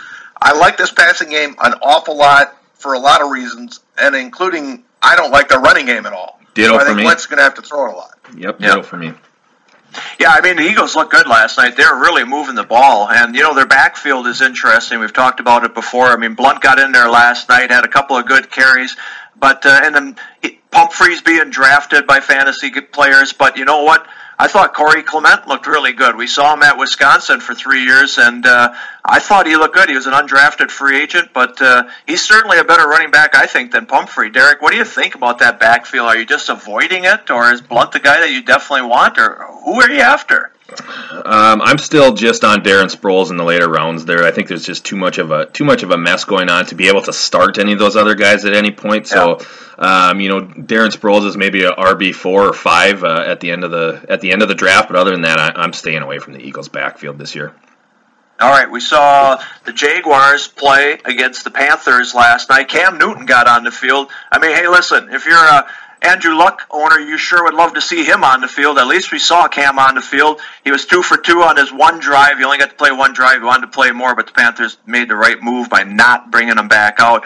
I 0.41 0.57
like 0.59 0.77
this 0.77 0.91
passing 0.91 1.31
game 1.31 1.55
an 1.63 1.75
awful 1.83 2.17
lot 2.17 2.57
for 2.75 2.95
a 2.95 2.99
lot 2.99 3.23
of 3.23 3.31
reasons, 3.31 3.81
and 3.97 4.15
including 4.17 4.85
I 5.01 5.17
don't 5.17 5.31
like 5.31 5.49
the 5.49 5.59
running 5.59 5.87
game 5.87 6.07
at 6.07 6.13
all. 6.13 6.41
Ditto 6.55 6.75
so 6.75 6.81
I 6.81 6.85
think 6.85 6.99
me. 6.99 7.05
Wentz 7.05 7.27
going 7.27 7.39
to 7.39 7.45
have 7.45 7.55
to 7.55 7.63
throw 7.63 7.89
it 7.89 7.95
a 7.95 7.97
lot. 7.97 8.19
Yep, 8.37 8.59
ditto 8.59 8.77
yep. 8.77 8.85
for 8.85 8.97
me. 8.97 9.13
Yeah, 10.19 10.31
I 10.31 10.41
mean 10.41 10.57
the 10.57 10.63
Eagles 10.63 10.97
looked 10.97 11.13
good 11.13 11.27
last 11.27 11.59
night. 11.59 11.77
They're 11.77 11.95
really 11.95 12.25
moving 12.25 12.55
the 12.55 12.65
ball, 12.65 13.09
and 13.11 13.35
you 13.35 13.43
know 13.43 13.55
their 13.55 13.67
backfield 13.67 14.27
is 14.27 14.41
interesting. 14.41 15.01
We've 15.01 15.13
talked 15.13 15.39
about 15.39 15.65
it 15.65 15.75
before. 15.75 16.07
I 16.07 16.17
mean 16.17 16.35
Blount 16.35 16.63
got 16.63 16.79
in 16.79 16.93
there 16.93 17.11
last 17.11 17.49
night, 17.49 17.71
had 17.71 17.85
a 17.85 17.89
couple 17.89 18.17
of 18.17 18.27
good 18.27 18.51
carries, 18.51 18.97
but 19.37 19.67
uh, 19.67 19.81
and 19.85 19.95
then 19.95 20.17
Pumphrey's 20.71 21.21
being 21.21 21.51
drafted 21.51 22.07
by 22.07 22.21
fantasy 22.21 22.71
players. 22.71 23.33
But 23.33 23.59
you 23.59 23.65
know 23.65 23.83
what? 23.83 24.07
I 24.39 24.49
thought 24.49 24.75
Corey 24.75 25.03
Clement 25.03 25.47
looked 25.47 25.67
really 25.67 25.93
good. 25.93 26.17
We 26.17 26.27
saw 26.27 26.55
him 26.55 26.63
at 26.63 26.79
Wisconsin 26.79 27.41
for 27.41 27.55
three 27.55 27.85
years, 27.85 28.19
and 28.19 28.45
uh, 28.47 28.75
I 29.05 29.21
thought 29.21 29.47
he 29.47 29.57
looked 29.57 29.75
good. 29.75 29.89
He 29.89 29.95
was 29.95 30.07
an 30.07 30.15
undrafted 30.15 30.71
free 30.71 31.01
agent, 31.01 31.31
but 31.33 31.61
uh, 31.61 31.85
he's 32.07 32.23
certainly 32.23 32.59
a 32.59 32.65
better 32.65 32.89
running 32.89 33.11
back, 33.11 33.37
I 33.37 33.47
think, 33.47 33.73
than 33.73 33.87
Pumphrey. 33.87 34.31
Derek, 34.31 34.63
what 34.63 34.73
do 34.73 34.79
you 34.79 34.85
think 34.85 35.15
about 35.15 35.39
that 35.39 35.61
backfield? 35.61 36.07
Are 36.09 36.17
you 36.17 36.25
just 36.25 36.49
avoiding 36.49 37.05
it, 37.05 37.31
or 37.31 37.53
is 37.53 37.61
Blount 37.61 37.93
the 37.93 38.01
guy 38.01 38.21
that 38.21 38.31
you 38.31 38.43
definitely 38.43 38.89
want, 38.89 39.19
or 39.19 39.45
who 39.65 39.81
are 39.81 39.91
you 39.91 40.01
after? 40.01 40.53
Um, 40.81 41.63
I'm 41.63 41.79
still 41.79 42.15
just 42.15 42.45
on 42.45 42.63
Darren 42.63 42.91
Sproles 42.91 43.31
in 43.31 43.37
the 43.37 43.45
later 43.45 43.69
rounds. 43.69 44.05
There, 44.05 44.25
I 44.25 44.31
think 44.31 44.49
there's 44.49 44.65
just 44.65 44.85
too 44.85 44.97
much 44.97 45.19
of 45.19 45.31
a 45.31 45.47
too 45.47 45.65
much 45.65 45.83
of 45.83 45.91
a 45.91 45.99
mess 45.99 46.25
going 46.25 46.49
on 46.49 46.67
to 46.67 46.75
be 46.75 46.89
able 46.89 47.03
to 47.03 47.13
start 47.13 47.59
any 47.59 47.73
of 47.73 47.79
those 47.79 47.97
other 47.97 48.15
guys 48.15 48.45
at 48.45 48.55
any 48.55 48.71
point. 48.71 49.07
So, 49.07 49.39
yeah. 49.79 50.09
um, 50.11 50.21
you 50.21 50.29
know, 50.29 50.41
Darren 50.41 50.91
Sproles 50.91 51.27
is 51.27 51.37
maybe 51.37 51.65
a 51.65 51.73
RB 51.73 52.15
four 52.15 52.49
or 52.49 52.53
five 52.53 53.05
uh, 53.05 53.25
at 53.27 53.41
the 53.41 53.51
end 53.51 53.65
of 53.65 53.71
the 53.71 54.05
at 54.09 54.21
the 54.21 54.33
end 54.33 54.43
of 54.43 54.49
the 54.49 54.55
draft. 54.55 54.89
But 54.89 54.97
other 54.97 55.11
than 55.13 55.23
that, 55.23 55.39
I, 55.39 55.53
I'm 55.55 55.73
staying 55.73 56.03
away 56.03 56.19
from 56.19 56.33
the 56.33 56.41
Eagles' 56.41 56.69
backfield 56.69 57.19
this 57.19 57.35
year. 57.35 57.55
All 58.41 58.51
right, 58.51 58.69
we 58.69 58.81
saw 58.81 59.41
the 59.65 59.73
Jaguars 59.73 60.49
play 60.49 60.99
against 61.05 61.45
the 61.45 61.53
Panthers 61.53 62.13
last 62.13 62.51
night. 62.51 62.67
Cam 62.69 62.99
Newton 62.99 63.25
got 63.25 63.47
on 63.47 63.63
the 63.63 63.71
field. 63.71 64.09
I 64.33 64.41
mean, 64.41 64.51
hey, 64.51 64.67
listen, 64.67 65.11
if 65.13 65.27
you're 65.27 65.37
a 65.37 65.69
Andrew 66.03 66.37
Luck 66.37 66.63
owner, 66.71 66.99
you 66.99 67.17
sure 67.17 67.45
would 67.45 67.55
love 67.55 67.75
to 67.75 67.81
see 67.81 68.05
him 68.05 68.25
on 68.25 68.41
the 68.41 68.49
field. 68.49 68.79
At 68.79 68.89
least 68.89 69.13
we 69.13 69.19
saw 69.19 69.47
Cam 69.47 69.79
on 69.79 69.95
the 69.95 70.01
field. 70.01 70.41
He 70.65 70.73
was 70.73 70.85
two 70.85 71.03
for 71.03 71.17
two 71.17 71.43
on 71.43 71.57
his 71.57 71.73
one 71.73 72.01
drive. 72.01 72.39
He 72.39 72.45
only 72.45 72.59
got 72.59 72.71
to 72.71 72.77
play 72.77 72.91
one 72.91 73.13
drive. 73.13 73.39
He 73.39 73.45
wanted 73.45 73.67
to 73.67 73.73
play 73.73 73.93
more, 73.93 74.15
but 74.15 74.27
the 74.27 74.33
Panthers 74.33 74.79
made 74.85 75.09
the 75.09 75.17
right 75.17 75.41
move 75.41 75.71
by 75.71 75.85
not 75.85 76.31
bringing 76.31 76.59
him 76.59 76.69
back 76.69 76.97
out. 76.99 77.25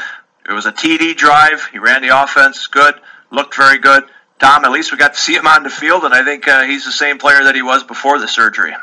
It 0.48 0.52
was 0.52 0.66
a 0.66 0.72
TD 0.72 1.16
drive. 1.16 1.66
He 1.72 1.78
ran 1.78 2.02
the 2.02 2.22
offense 2.22 2.66
good, 2.66 2.94
looked 3.30 3.56
very 3.56 3.78
good. 3.78 4.04
Tom, 4.38 4.64
at 4.64 4.70
least 4.70 4.92
we 4.92 4.98
got 4.98 5.14
to 5.14 5.20
see 5.20 5.34
him 5.34 5.46
on 5.46 5.62
the 5.62 5.70
field, 5.70 6.04
and 6.04 6.12
I 6.12 6.22
think 6.22 6.46
uh, 6.46 6.64
he's 6.64 6.84
the 6.84 6.92
same 6.92 7.18
player 7.18 7.44
that 7.44 7.54
he 7.54 7.62
was 7.62 7.82
before 7.84 8.18
the 8.18 8.28
surgery. 8.28 8.74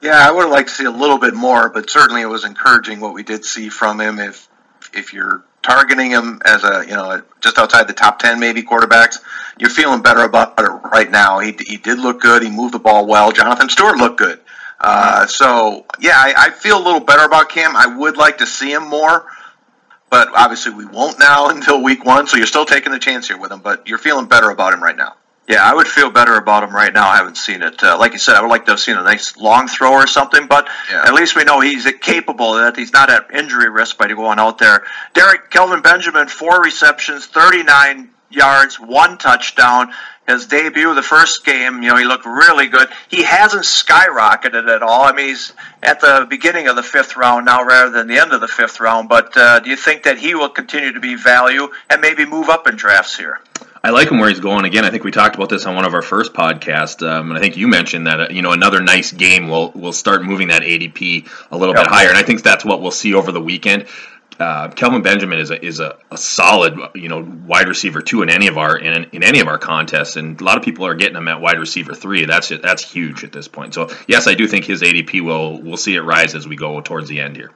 Yeah, 0.00 0.16
I 0.16 0.30
would 0.30 0.42
have 0.42 0.50
liked 0.50 0.68
to 0.68 0.74
see 0.74 0.84
a 0.84 0.90
little 0.90 1.18
bit 1.18 1.34
more, 1.34 1.68
but 1.68 1.90
certainly 1.90 2.22
it 2.22 2.26
was 2.26 2.44
encouraging 2.44 3.00
what 3.00 3.12
we 3.12 3.22
did 3.22 3.44
see 3.44 3.68
from 3.68 4.00
him. 4.00 4.18
If 4.18 4.48
if 4.94 5.12
you're 5.12 5.44
targeting 5.62 6.10
him 6.10 6.40
as 6.44 6.64
a 6.64 6.84
you 6.86 6.94
know 6.94 7.22
just 7.40 7.58
outside 7.58 7.88
the 7.88 7.92
top 7.92 8.18
ten 8.18 8.40
maybe 8.40 8.62
quarterbacks, 8.62 9.18
you're 9.58 9.70
feeling 9.70 10.02
better 10.02 10.22
about 10.22 10.58
it 10.58 10.62
right 10.92 11.10
now. 11.10 11.38
He 11.38 11.52
he 11.52 11.76
did 11.76 11.98
look 11.98 12.20
good. 12.20 12.42
He 12.42 12.50
moved 12.50 12.74
the 12.74 12.78
ball 12.78 13.06
well. 13.06 13.32
Jonathan 13.32 13.68
Stewart 13.68 13.96
looked 13.96 14.18
good. 14.18 14.40
Uh, 14.80 15.26
so 15.26 15.84
yeah, 15.98 16.14
I, 16.16 16.34
I 16.36 16.50
feel 16.50 16.78
a 16.78 16.84
little 16.84 17.00
better 17.00 17.24
about 17.24 17.50
Cam. 17.50 17.76
I 17.76 17.86
would 17.86 18.16
like 18.16 18.38
to 18.38 18.46
see 18.46 18.72
him 18.72 18.88
more, 18.88 19.26
but 20.08 20.28
obviously 20.34 20.72
we 20.72 20.86
won't 20.86 21.18
now 21.18 21.48
until 21.50 21.82
week 21.82 22.04
one. 22.04 22.26
So 22.26 22.36
you're 22.36 22.46
still 22.46 22.64
taking 22.64 22.92
the 22.92 22.98
chance 22.98 23.28
here 23.28 23.38
with 23.38 23.52
him, 23.52 23.60
but 23.60 23.86
you're 23.86 23.98
feeling 23.98 24.26
better 24.26 24.50
about 24.50 24.72
him 24.72 24.82
right 24.82 24.96
now. 24.96 25.16
Yeah, 25.50 25.68
I 25.68 25.74
would 25.74 25.88
feel 25.88 26.12
better 26.12 26.36
about 26.36 26.62
him 26.62 26.72
right 26.72 26.94
now. 26.94 27.08
I 27.08 27.16
haven't 27.16 27.36
seen 27.36 27.62
it. 27.62 27.82
Uh, 27.82 27.98
like 27.98 28.12
you 28.12 28.20
said, 28.20 28.36
I 28.36 28.40
would 28.40 28.50
like 28.50 28.66
to 28.66 28.70
have 28.70 28.78
seen 28.78 28.96
a 28.96 29.02
nice 29.02 29.36
long 29.36 29.66
throw 29.66 29.94
or 29.94 30.06
something, 30.06 30.46
but 30.46 30.68
yeah. 30.88 31.02
at 31.04 31.12
least 31.12 31.34
we 31.34 31.42
know 31.42 31.58
he's 31.58 31.90
capable, 32.00 32.52
that 32.52 32.76
he's 32.76 32.92
not 32.92 33.10
at 33.10 33.34
injury 33.34 33.68
risk 33.68 33.98
by 33.98 34.06
going 34.06 34.38
out 34.38 34.58
there. 34.58 34.84
Derek 35.12 35.50
Kelvin 35.50 35.82
Benjamin, 35.82 36.28
four 36.28 36.62
receptions, 36.62 37.26
39 37.26 38.10
yards, 38.30 38.78
one 38.78 39.18
touchdown. 39.18 39.92
His 40.28 40.46
debut, 40.46 40.94
the 40.94 41.02
first 41.02 41.44
game, 41.44 41.82
you 41.82 41.88
know, 41.88 41.96
he 41.96 42.04
looked 42.04 42.26
really 42.26 42.68
good. 42.68 42.88
He 43.08 43.24
hasn't 43.24 43.64
skyrocketed 43.64 44.72
at 44.72 44.84
all. 44.84 45.02
I 45.02 45.12
mean, 45.12 45.30
he's 45.30 45.52
at 45.82 46.00
the 46.00 46.28
beginning 46.30 46.68
of 46.68 46.76
the 46.76 46.84
fifth 46.84 47.16
round 47.16 47.46
now 47.46 47.64
rather 47.64 47.90
than 47.90 48.06
the 48.06 48.18
end 48.18 48.32
of 48.32 48.40
the 48.40 48.46
fifth 48.46 48.78
round. 48.78 49.08
But 49.08 49.36
uh, 49.36 49.58
do 49.58 49.70
you 49.70 49.76
think 49.76 50.04
that 50.04 50.16
he 50.18 50.36
will 50.36 50.50
continue 50.50 50.92
to 50.92 51.00
be 51.00 51.16
value 51.16 51.72
and 51.88 52.00
maybe 52.00 52.24
move 52.24 52.48
up 52.48 52.68
in 52.68 52.76
drafts 52.76 53.16
here? 53.16 53.40
I 53.82 53.90
like 53.90 54.10
him 54.10 54.18
where 54.18 54.28
he's 54.28 54.40
going. 54.40 54.66
Again, 54.66 54.84
I 54.84 54.90
think 54.90 55.04
we 55.04 55.10
talked 55.10 55.36
about 55.36 55.48
this 55.48 55.64
on 55.64 55.74
one 55.74 55.86
of 55.86 55.94
our 55.94 56.02
first 56.02 56.34
podcasts, 56.34 57.06
um, 57.06 57.30
and 57.30 57.38
I 57.38 57.40
think 57.40 57.56
you 57.56 57.66
mentioned 57.66 58.06
that 58.06 58.20
uh, 58.20 58.26
you 58.30 58.42
know 58.42 58.52
another 58.52 58.82
nice 58.82 59.10
game 59.10 59.48
will 59.48 59.70
will 59.72 59.94
start 59.94 60.22
moving 60.22 60.48
that 60.48 60.62
ADP 60.62 61.26
a 61.50 61.56
little 61.56 61.74
bit 61.74 61.86
higher, 61.86 62.08
and 62.08 62.18
I 62.18 62.22
think 62.22 62.42
that's 62.42 62.64
what 62.64 62.82
we'll 62.82 62.90
see 62.90 63.14
over 63.14 63.32
the 63.32 63.40
weekend. 63.40 63.86
Uh, 64.38 64.68
Kelvin 64.68 65.02
Benjamin 65.02 65.38
is 65.38 65.50
a 65.50 65.64
is 65.64 65.80
a, 65.80 65.98
a, 66.10 66.18
solid 66.18 66.78
you 66.94 67.08
know 67.08 67.26
wide 67.46 67.68
receiver 67.68 68.02
two 68.02 68.22
in 68.22 68.28
any 68.28 68.48
of 68.48 68.58
our 68.58 68.76
in, 68.76 69.04
in 69.12 69.22
any 69.22 69.40
of 69.40 69.48
our 69.48 69.58
contests, 69.58 70.16
and 70.16 70.38
a 70.40 70.44
lot 70.44 70.58
of 70.58 70.62
people 70.62 70.86
are 70.86 70.94
getting 70.94 71.16
him 71.16 71.28
at 71.28 71.40
wide 71.40 71.58
receiver 71.58 71.94
three. 71.94 72.26
That's 72.26 72.50
it. 72.50 72.60
That's 72.60 72.82
huge 72.82 73.24
at 73.24 73.32
this 73.32 73.48
point. 73.48 73.72
So 73.72 73.88
yes, 74.06 74.26
I 74.26 74.34
do 74.34 74.46
think 74.46 74.66
his 74.66 74.82
ADP 74.82 75.22
will 75.22 75.60
we'll 75.60 75.78
see 75.78 75.94
it 75.94 76.00
rise 76.00 76.34
as 76.34 76.46
we 76.46 76.56
go 76.56 76.80
towards 76.82 77.08
the 77.08 77.20
end 77.20 77.36
here. 77.36 77.50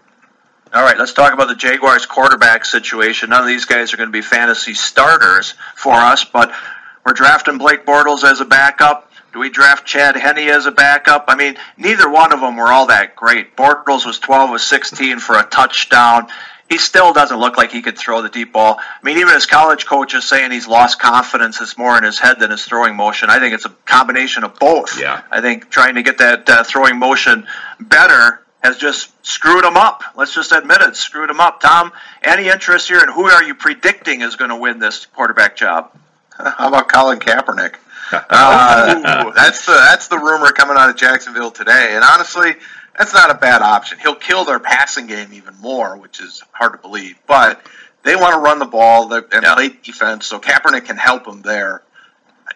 All 0.74 0.82
right, 0.82 0.98
let's 0.98 1.12
talk 1.12 1.32
about 1.32 1.46
the 1.46 1.54
Jaguars 1.54 2.04
quarterback 2.04 2.64
situation. 2.64 3.30
None 3.30 3.42
of 3.42 3.46
these 3.46 3.64
guys 3.64 3.94
are 3.94 3.96
going 3.96 4.08
to 4.08 4.12
be 4.12 4.22
fantasy 4.22 4.74
starters 4.74 5.54
for 5.76 5.92
us, 5.92 6.24
but 6.24 6.52
we're 7.06 7.12
drafting 7.12 7.58
Blake 7.58 7.86
Bortles 7.86 8.24
as 8.24 8.40
a 8.40 8.44
backup. 8.44 9.08
Do 9.32 9.38
we 9.38 9.50
draft 9.50 9.86
Chad 9.86 10.16
Henne 10.16 10.48
as 10.50 10.66
a 10.66 10.72
backup? 10.72 11.26
I 11.28 11.36
mean, 11.36 11.56
neither 11.76 12.10
one 12.10 12.32
of 12.32 12.40
them 12.40 12.56
were 12.56 12.72
all 12.72 12.86
that 12.86 13.14
great. 13.14 13.56
Bortles 13.56 14.04
was 14.04 14.18
12 14.18 14.50
of 14.50 14.60
16 14.60 15.20
for 15.20 15.38
a 15.38 15.44
touchdown. 15.44 16.26
He 16.68 16.78
still 16.78 17.12
doesn't 17.12 17.38
look 17.38 17.56
like 17.56 17.70
he 17.70 17.80
could 17.80 17.96
throw 17.96 18.22
the 18.22 18.28
deep 18.28 18.52
ball. 18.52 18.80
I 18.80 19.04
mean, 19.04 19.18
even 19.18 19.32
his 19.32 19.46
college 19.46 19.86
coach 19.86 20.12
is 20.14 20.24
saying 20.24 20.50
he's 20.50 20.66
lost 20.66 20.98
confidence. 20.98 21.60
It's 21.60 21.78
more 21.78 21.96
in 21.96 22.02
his 22.02 22.18
head 22.18 22.40
than 22.40 22.50
his 22.50 22.64
throwing 22.64 22.96
motion. 22.96 23.30
I 23.30 23.38
think 23.38 23.54
it's 23.54 23.64
a 23.64 23.76
combination 23.84 24.42
of 24.42 24.58
both. 24.58 24.98
Yeah. 24.98 25.22
I 25.30 25.40
think 25.40 25.70
trying 25.70 25.94
to 25.94 26.02
get 26.02 26.18
that 26.18 26.50
uh, 26.50 26.64
throwing 26.64 26.98
motion 26.98 27.46
better 27.78 28.43
has 28.64 28.78
just 28.78 29.12
screwed 29.24 29.62
them 29.62 29.76
up. 29.76 30.02
Let's 30.16 30.34
just 30.34 30.50
admit 30.50 30.80
it, 30.80 30.96
screwed 30.96 31.28
them 31.28 31.38
up. 31.38 31.60
Tom, 31.60 31.92
any 32.22 32.48
interest 32.48 32.88
here, 32.88 32.98
and 32.98 33.12
who 33.12 33.26
are 33.26 33.44
you 33.44 33.54
predicting 33.54 34.22
is 34.22 34.36
going 34.36 34.48
to 34.48 34.56
win 34.56 34.78
this 34.78 35.04
quarterback 35.04 35.54
job? 35.54 35.94
How 36.30 36.68
about 36.68 36.88
Colin 36.88 37.18
Kaepernick? 37.18 37.74
uh, 38.12 39.30
that's 39.32 39.66
the 39.66 39.72
that's 39.72 40.08
the 40.08 40.18
rumor 40.18 40.50
coming 40.52 40.76
out 40.78 40.88
of 40.88 40.96
Jacksonville 40.96 41.50
today, 41.50 41.90
and 41.92 42.02
honestly, 42.02 42.54
that's 42.96 43.12
not 43.12 43.30
a 43.30 43.34
bad 43.34 43.60
option. 43.60 43.98
He'll 43.98 44.14
kill 44.14 44.44
their 44.44 44.58
passing 44.58 45.06
game 45.06 45.32
even 45.32 45.54
more, 45.60 45.96
which 45.96 46.20
is 46.20 46.42
hard 46.52 46.72
to 46.72 46.78
believe. 46.78 47.16
But 47.26 47.64
they 48.02 48.16
want 48.16 48.34
to 48.34 48.40
run 48.40 48.58
the 48.58 48.66
ball 48.66 49.12
and 49.12 49.24
yeah. 49.30 49.54
play 49.54 49.70
defense, 49.82 50.26
so 50.26 50.38
Kaepernick 50.38 50.86
can 50.86 50.96
help 50.96 51.24
them 51.24 51.42
there 51.42 51.82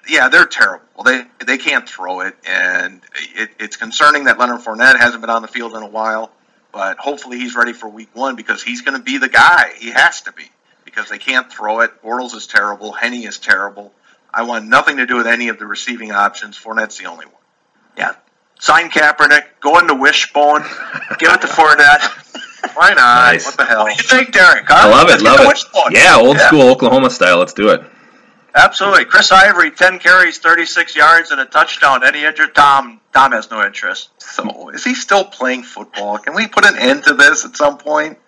yeah, 0.09 0.29
they're 0.29 0.47
terrible. 0.47 1.03
They 1.05 1.25
they 1.47 1.59
can't 1.59 1.88
throw 1.88 2.21
it, 2.21 2.35
and 2.47 3.00
it, 3.37 3.50
it's 3.61 3.77
concerning 3.77 4.25
that 4.25 4.38
Leonard 4.38 4.62
Fournette 4.62 4.99
hasn't 4.99 5.21
been 5.21 5.31
on 5.31 5.43
the 5.43 5.49
field 5.49 5.75
in 5.75 5.83
a 5.83 5.88
while. 5.88 6.31
But 6.73 6.99
hopefully 6.99 7.38
he's 7.38 7.55
ready 7.55 7.73
for 7.73 7.88
Week 7.88 8.11
One 8.15 8.37
because 8.37 8.62
he's 8.62 8.83
going 8.83 8.97
to 8.97 9.03
be 9.03 9.19
the 9.19 9.29
guy. 9.29 9.73
He 9.79 9.91
has 9.91 10.23
to 10.23 10.33
be 10.33 10.45
because 10.85 11.09
they 11.09 11.19
can't 11.19 11.50
throw 11.50 11.81
it. 11.81 12.03
Bortles 12.03 12.35
is 12.35 12.47
terrible. 12.47 12.93
Henne 12.93 13.23
is 13.23 13.38
terrible. 13.38 13.93
I 14.33 14.43
want 14.43 14.67
nothing 14.67 14.99
to 14.99 15.07
do 15.07 15.17
with 15.17 15.27
any 15.27 15.49
of 15.49 15.59
the 15.59 15.67
receiving 15.67 16.12
options. 16.12 16.59
Fournette's 16.59 16.99
the 16.99 17.07
only 17.07 17.27
one. 17.27 17.35
Yeah, 17.97 18.15
sign 18.61 18.91
Kaepernick. 18.91 19.45
Go 19.61 19.79
into 19.79 19.95
Wishbone. 19.95 20.62
Give 21.19 21.33
it 21.33 21.41
to 21.41 21.47
Fournette. 21.47 22.75
Why 22.75 22.91
not? 22.91 23.33
Nice. 23.33 23.47
What 23.47 23.57
the 23.57 23.65
hell? 23.65 23.85
What 23.85 23.97
do 23.97 24.03
you 24.03 24.09
think, 24.09 24.33
Derek? 24.33 24.65
Huh? 24.67 24.88
I 24.88 24.91
love 24.91 25.09
it. 25.09 25.23
Let's 25.23 25.65
love 25.75 25.87
it. 25.91 25.99
Yeah, 25.99 26.17
old 26.19 26.37
yeah. 26.37 26.49
school 26.49 26.62
Oklahoma 26.62 27.11
style. 27.11 27.38
Let's 27.38 27.55
do 27.55 27.71
it. 27.71 27.83
Absolutely. 28.55 29.05
Chris 29.05 29.31
Ivory, 29.31 29.71
10 29.71 29.99
carries, 29.99 30.38
36 30.38 30.97
yards, 30.97 31.31
and 31.31 31.40
a 31.40 31.45
touchdown. 31.45 32.05
Any 32.05 32.25
injured 32.25 32.55
Tom? 32.55 33.00
Tom 33.12 33.33
has 33.33 33.50
no 33.50 33.64
interest. 33.64 34.11
So, 34.19 34.71
is 34.71 34.85
he 34.85 34.95
still 34.95 35.25
playing 35.25 35.62
football? 35.62 36.19
Can 36.19 36.35
we 36.35 36.47
put 36.49 36.64
an 36.64 36.76
end 36.78 37.05
to 37.05 37.14
this 37.14 37.45
at 37.45 37.57
some 37.57 37.78
point? 37.78 38.19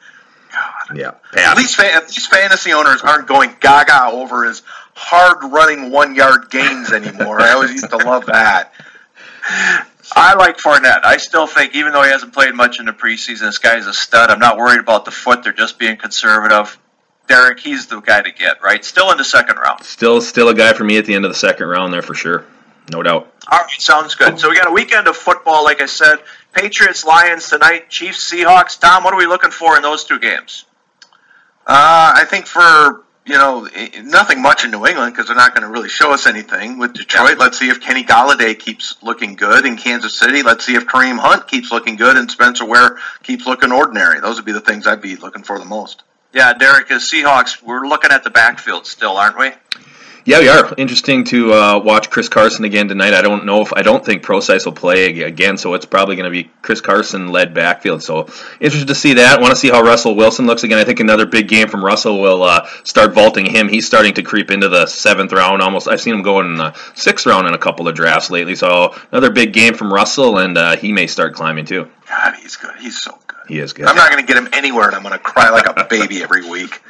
God. 0.52 0.98
Yeah. 0.98 1.12
At 1.34 1.56
least, 1.56 1.78
at 1.78 2.02
least 2.08 2.30
fantasy 2.30 2.72
owners 2.72 3.02
aren't 3.02 3.28
going 3.28 3.54
gaga 3.60 4.10
over 4.12 4.44
his 4.44 4.62
hard 4.94 5.52
running 5.52 5.90
one 5.90 6.14
yard 6.14 6.50
gains 6.50 6.92
anymore. 6.92 7.40
I 7.40 7.52
always 7.52 7.70
used 7.72 7.90
to 7.90 7.96
love 7.96 8.26
that. 8.26 8.72
I 10.12 10.34
like 10.34 10.58
Fournette. 10.58 11.04
I 11.04 11.18
still 11.18 11.46
think, 11.46 11.74
even 11.74 11.92
though 11.92 12.02
he 12.02 12.10
hasn't 12.10 12.32
played 12.32 12.54
much 12.54 12.80
in 12.80 12.86
the 12.86 12.92
preseason, 12.92 13.40
this 13.40 13.58
guy's 13.58 13.86
a 13.86 13.94
stud. 13.94 14.30
I'm 14.30 14.40
not 14.40 14.56
worried 14.56 14.80
about 14.80 15.04
the 15.04 15.10
foot. 15.10 15.44
They're 15.44 15.52
just 15.52 15.78
being 15.78 15.96
conservative. 15.96 16.76
Derek, 17.30 17.60
he's 17.60 17.86
the 17.86 18.00
guy 18.00 18.22
to 18.22 18.32
get, 18.32 18.60
right? 18.60 18.84
Still 18.84 19.12
in 19.12 19.16
the 19.16 19.24
second 19.24 19.56
round. 19.56 19.84
Still, 19.84 20.20
still 20.20 20.48
a 20.48 20.54
guy 20.54 20.72
for 20.72 20.82
me 20.82 20.98
at 20.98 21.04
the 21.04 21.14
end 21.14 21.24
of 21.24 21.30
the 21.30 21.38
second 21.38 21.68
round 21.68 21.92
there 21.92 22.02
for 22.02 22.12
sure, 22.12 22.44
no 22.92 23.04
doubt. 23.04 23.32
All 23.48 23.58
right, 23.60 23.70
sounds 23.80 24.16
good. 24.16 24.40
So 24.40 24.50
we 24.50 24.56
got 24.56 24.66
a 24.66 24.72
weekend 24.72 25.06
of 25.06 25.16
football, 25.16 25.62
like 25.62 25.80
I 25.80 25.86
said. 25.86 26.16
Patriots, 26.52 27.04
Lions 27.04 27.48
tonight. 27.48 27.88
Chiefs, 27.88 28.28
Seahawks. 28.28 28.80
Tom, 28.80 29.04
what 29.04 29.14
are 29.14 29.16
we 29.16 29.26
looking 29.26 29.52
for 29.52 29.76
in 29.76 29.82
those 29.82 30.02
two 30.02 30.18
games? 30.18 30.64
Uh, 31.64 32.14
I 32.16 32.24
think 32.28 32.46
for 32.46 33.04
you 33.24 33.38
know 33.38 33.68
nothing 34.02 34.42
much 34.42 34.64
in 34.64 34.72
New 34.72 34.84
England 34.84 35.12
because 35.14 35.28
they're 35.28 35.36
not 35.36 35.54
going 35.54 35.62
to 35.62 35.72
really 35.72 35.88
show 35.88 36.12
us 36.12 36.26
anything. 36.26 36.78
With 36.78 36.94
Detroit, 36.94 37.36
yeah. 37.38 37.44
let's 37.44 37.60
see 37.60 37.68
if 37.68 37.80
Kenny 37.80 38.02
Golladay 38.02 38.58
keeps 38.58 39.00
looking 39.04 39.36
good. 39.36 39.66
In 39.66 39.76
Kansas 39.76 40.18
City, 40.18 40.42
let's 40.42 40.66
see 40.66 40.74
if 40.74 40.86
Kareem 40.86 41.20
Hunt 41.20 41.46
keeps 41.46 41.70
looking 41.70 41.94
good 41.94 42.16
and 42.16 42.28
Spencer 42.28 42.64
Ware 42.64 42.98
keeps 43.22 43.46
looking 43.46 43.70
ordinary. 43.70 44.18
Those 44.18 44.34
would 44.34 44.46
be 44.46 44.52
the 44.52 44.60
things 44.60 44.88
I'd 44.88 45.00
be 45.00 45.14
looking 45.14 45.44
for 45.44 45.60
the 45.60 45.64
most. 45.64 46.02
Yeah, 46.32 46.52
Derek, 46.54 46.88
the 46.88 46.94
Seahawks, 46.94 47.60
we're 47.62 47.86
looking 47.88 48.12
at 48.12 48.22
the 48.22 48.30
backfield 48.30 48.86
still, 48.86 49.16
aren't 49.16 49.38
we? 49.38 49.50
Yeah, 50.24 50.40
we 50.40 50.48
are. 50.48 50.74
Interesting 50.76 51.24
to 51.24 51.52
uh, 51.54 51.80
watch 51.80 52.10
Chris 52.10 52.28
Carson 52.28 52.64
again 52.64 52.88
tonight. 52.88 53.14
I 53.14 53.22
don't 53.22 53.46
know 53.46 53.62
if 53.62 53.72
I 53.72 53.82
don't 53.82 54.04
think 54.04 54.22
Prosise 54.22 54.66
will 54.66 54.72
play 54.72 55.22
again, 55.22 55.56
so 55.56 55.72
it's 55.74 55.86
probably 55.86 56.14
going 56.14 56.30
to 56.30 56.30
be 56.30 56.50
Chris 56.60 56.80
Carson 56.82 57.28
led 57.28 57.54
backfield. 57.54 58.02
So 58.02 58.28
interested 58.60 58.88
to 58.88 58.94
see 58.94 59.14
that. 59.14 59.40
Want 59.40 59.50
to 59.52 59.56
see 59.56 59.70
how 59.70 59.82
Russell 59.82 60.14
Wilson 60.14 60.46
looks 60.46 60.62
again. 60.62 60.78
I 60.78 60.84
think 60.84 61.00
another 61.00 61.24
big 61.24 61.48
game 61.48 61.68
from 61.68 61.82
Russell 61.82 62.20
will 62.20 62.42
uh, 62.42 62.68
start 62.84 63.14
vaulting 63.14 63.46
him. 63.46 63.68
He's 63.68 63.86
starting 63.86 64.12
to 64.14 64.22
creep 64.22 64.50
into 64.50 64.68
the 64.68 64.86
seventh 64.86 65.32
round 65.32 65.62
almost. 65.62 65.88
I've 65.88 66.02
seen 66.02 66.14
him 66.14 66.22
go 66.22 66.40
in 66.40 66.54
the 66.54 66.74
sixth 66.94 67.26
round 67.26 67.48
in 67.48 67.54
a 67.54 67.58
couple 67.58 67.88
of 67.88 67.94
drafts 67.94 68.30
lately. 68.30 68.54
So 68.54 68.94
another 69.10 69.30
big 69.30 69.54
game 69.54 69.74
from 69.74 69.92
Russell, 69.92 70.38
and 70.38 70.56
uh, 70.56 70.76
he 70.76 70.92
may 70.92 71.06
start 71.06 71.34
climbing 71.34 71.64
too. 71.64 71.88
God, 72.06 72.34
he's 72.36 72.56
good. 72.56 72.76
He's 72.78 73.00
so. 73.00 73.18
He 73.50 73.58
is 73.58 73.72
good. 73.72 73.86
I'm 73.86 73.96
not 73.96 74.12
going 74.12 74.24
to 74.24 74.32
get 74.32 74.40
him 74.40 74.48
anywhere, 74.52 74.86
and 74.86 74.94
I'm 74.94 75.02
going 75.02 75.12
to 75.12 75.18
cry 75.18 75.50
like 75.50 75.66
a 75.66 75.84
baby 75.90 76.22
every 76.22 76.48
week. 76.48 76.80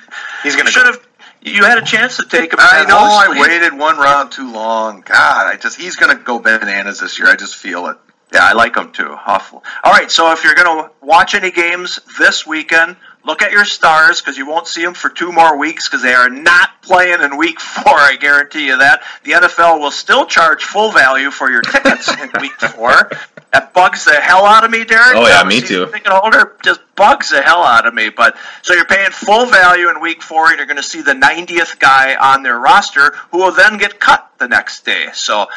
He's 0.42 0.56
going 0.56 0.66
to 0.66 0.72
should 0.72 0.84
have. 0.84 1.06
You 1.40 1.64
had 1.64 1.78
a 1.78 1.82
chance 1.82 2.18
to 2.18 2.26
take 2.26 2.52
him. 2.52 2.58
I 2.60 2.84
know. 2.84 2.98
I 2.98 3.40
waited 3.40 3.72
one 3.78 3.96
round 3.96 4.30
too 4.30 4.52
long. 4.52 5.00
God, 5.00 5.46
I 5.46 5.56
just 5.56 5.80
he's 5.80 5.96
going 5.96 6.14
to 6.14 6.22
go 6.22 6.38
bananas 6.38 7.00
this 7.00 7.18
year. 7.18 7.28
I 7.28 7.36
just 7.36 7.56
feel 7.56 7.86
it. 7.86 7.96
Yeah, 8.34 8.44
I 8.44 8.52
like 8.52 8.76
him 8.76 8.92
too. 8.92 9.08
Awful. 9.08 9.64
All 9.82 9.90
right, 9.90 10.10
so 10.10 10.30
if 10.32 10.44
you're 10.44 10.54
going 10.54 10.84
to 10.84 10.90
watch 11.00 11.34
any 11.34 11.50
games 11.50 11.98
this 12.18 12.46
weekend, 12.46 12.96
look 13.24 13.40
at 13.40 13.52
your 13.52 13.64
stars 13.64 14.20
because 14.20 14.36
you 14.36 14.46
won't 14.46 14.66
see 14.66 14.84
them 14.84 14.92
for 14.92 15.08
two 15.08 15.32
more 15.32 15.56
weeks 15.56 15.88
because 15.88 16.02
they 16.02 16.12
are 16.12 16.28
not 16.28 16.82
playing 16.82 17.22
in 17.22 17.38
week 17.38 17.58
four. 17.60 17.94
I 17.94 18.16
guarantee 18.16 18.66
you 18.66 18.76
that. 18.76 19.02
The 19.24 19.32
NFL 19.32 19.80
will 19.80 19.90
still 19.90 20.26
charge 20.26 20.62
full 20.62 20.92
value 20.92 21.30
for 21.30 21.50
your 21.50 21.62
tickets 21.62 22.08
in 22.20 22.30
week 22.38 22.52
four. 22.60 23.10
That 23.52 23.74
bugs 23.74 24.04
the 24.04 24.14
hell 24.14 24.44
out 24.44 24.64
of 24.64 24.70
me, 24.70 24.84
Derek. 24.84 25.16
Oh 25.16 25.26
yeah, 25.26 25.42
me 25.42 25.60
too. 25.60 25.86
Ticket 25.86 26.06
holder 26.06 26.56
just 26.62 26.80
bugs 26.94 27.30
the 27.30 27.42
hell 27.42 27.64
out 27.64 27.84
of 27.84 27.92
me. 27.92 28.08
But 28.08 28.36
so 28.62 28.74
you're 28.74 28.84
paying 28.84 29.10
full 29.10 29.46
value 29.46 29.90
in 29.90 30.00
week 30.00 30.22
four, 30.22 30.48
and 30.48 30.56
you're 30.58 30.66
going 30.66 30.76
to 30.76 30.82
see 30.84 31.02
the 31.02 31.14
90th 31.14 31.80
guy 31.80 32.14
on 32.14 32.44
their 32.44 32.58
roster 32.58 33.12
who 33.32 33.38
will 33.38 33.52
then 33.52 33.76
get 33.76 33.98
cut 33.98 34.30
the 34.38 34.46
next 34.46 34.84
day. 34.84 35.08
So 35.14 35.48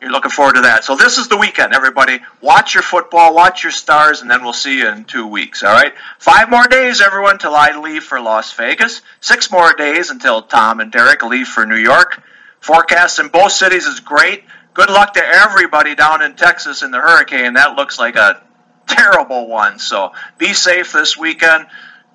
you're 0.00 0.10
looking 0.10 0.30
forward 0.30 0.54
to 0.54 0.62
that. 0.62 0.84
So 0.84 0.96
this 0.96 1.18
is 1.18 1.28
the 1.28 1.36
weekend, 1.36 1.74
everybody. 1.74 2.20
Watch 2.40 2.72
your 2.72 2.82
football, 2.82 3.34
watch 3.34 3.62
your 3.62 3.70
stars, 3.70 4.22
and 4.22 4.30
then 4.30 4.42
we'll 4.42 4.54
see 4.54 4.78
you 4.78 4.88
in 4.88 5.04
two 5.04 5.26
weeks. 5.26 5.62
All 5.62 5.72
right. 5.72 5.92
Five 6.18 6.48
more 6.48 6.66
days, 6.66 7.02
everyone, 7.02 7.38
till 7.38 7.54
I 7.54 7.78
leave 7.78 8.02
for 8.02 8.18
Las 8.18 8.54
Vegas. 8.54 9.02
Six 9.20 9.50
more 9.50 9.74
days 9.74 10.08
until 10.08 10.40
Tom 10.40 10.80
and 10.80 10.90
Derek 10.90 11.22
leave 11.22 11.48
for 11.48 11.66
New 11.66 11.76
York. 11.76 12.22
Forecast 12.60 13.18
in 13.18 13.28
both 13.28 13.52
cities 13.52 13.86
is 13.86 14.00
great 14.00 14.44
good 14.74 14.90
luck 14.90 15.14
to 15.14 15.24
everybody 15.24 15.94
down 15.94 16.22
in 16.22 16.34
Texas 16.34 16.82
in 16.82 16.90
the 16.90 17.00
hurricane. 17.00 17.54
That 17.54 17.76
looks 17.76 17.98
like 17.98 18.16
a 18.16 18.42
terrible 18.86 19.48
one. 19.48 19.78
So 19.78 20.12
be 20.38 20.52
safe 20.52 20.92
this 20.92 21.16
weekend. 21.16 21.66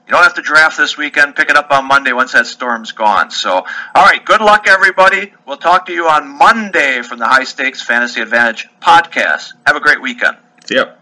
You 0.07 0.13
don't 0.13 0.23
have 0.23 0.35
to 0.35 0.41
draft 0.41 0.77
this 0.77 0.97
weekend. 0.97 1.35
Pick 1.35 1.49
it 1.49 1.57
up 1.57 1.69
on 1.69 1.85
Monday 1.85 2.13
once 2.13 2.31
that 2.31 2.47
storm's 2.47 2.93
gone. 2.93 3.29
So, 3.29 3.51
all 3.51 3.65
right, 4.05 4.23
good 4.23 4.39
luck, 4.39 4.65
everybody. 4.65 5.33
We'll 5.45 5.57
talk 5.57 5.87
to 5.87 5.93
you 5.93 6.07
on 6.07 6.29
Monday 6.29 7.01
from 7.01 7.19
the 7.19 7.27
High 7.27 7.43
Stakes 7.43 7.81
Fantasy 7.81 8.21
Advantage 8.21 8.69
podcast. 8.81 9.51
Have 9.65 9.75
a 9.75 9.81
great 9.81 10.01
weekend. 10.01 10.37
Yep. 10.69 10.97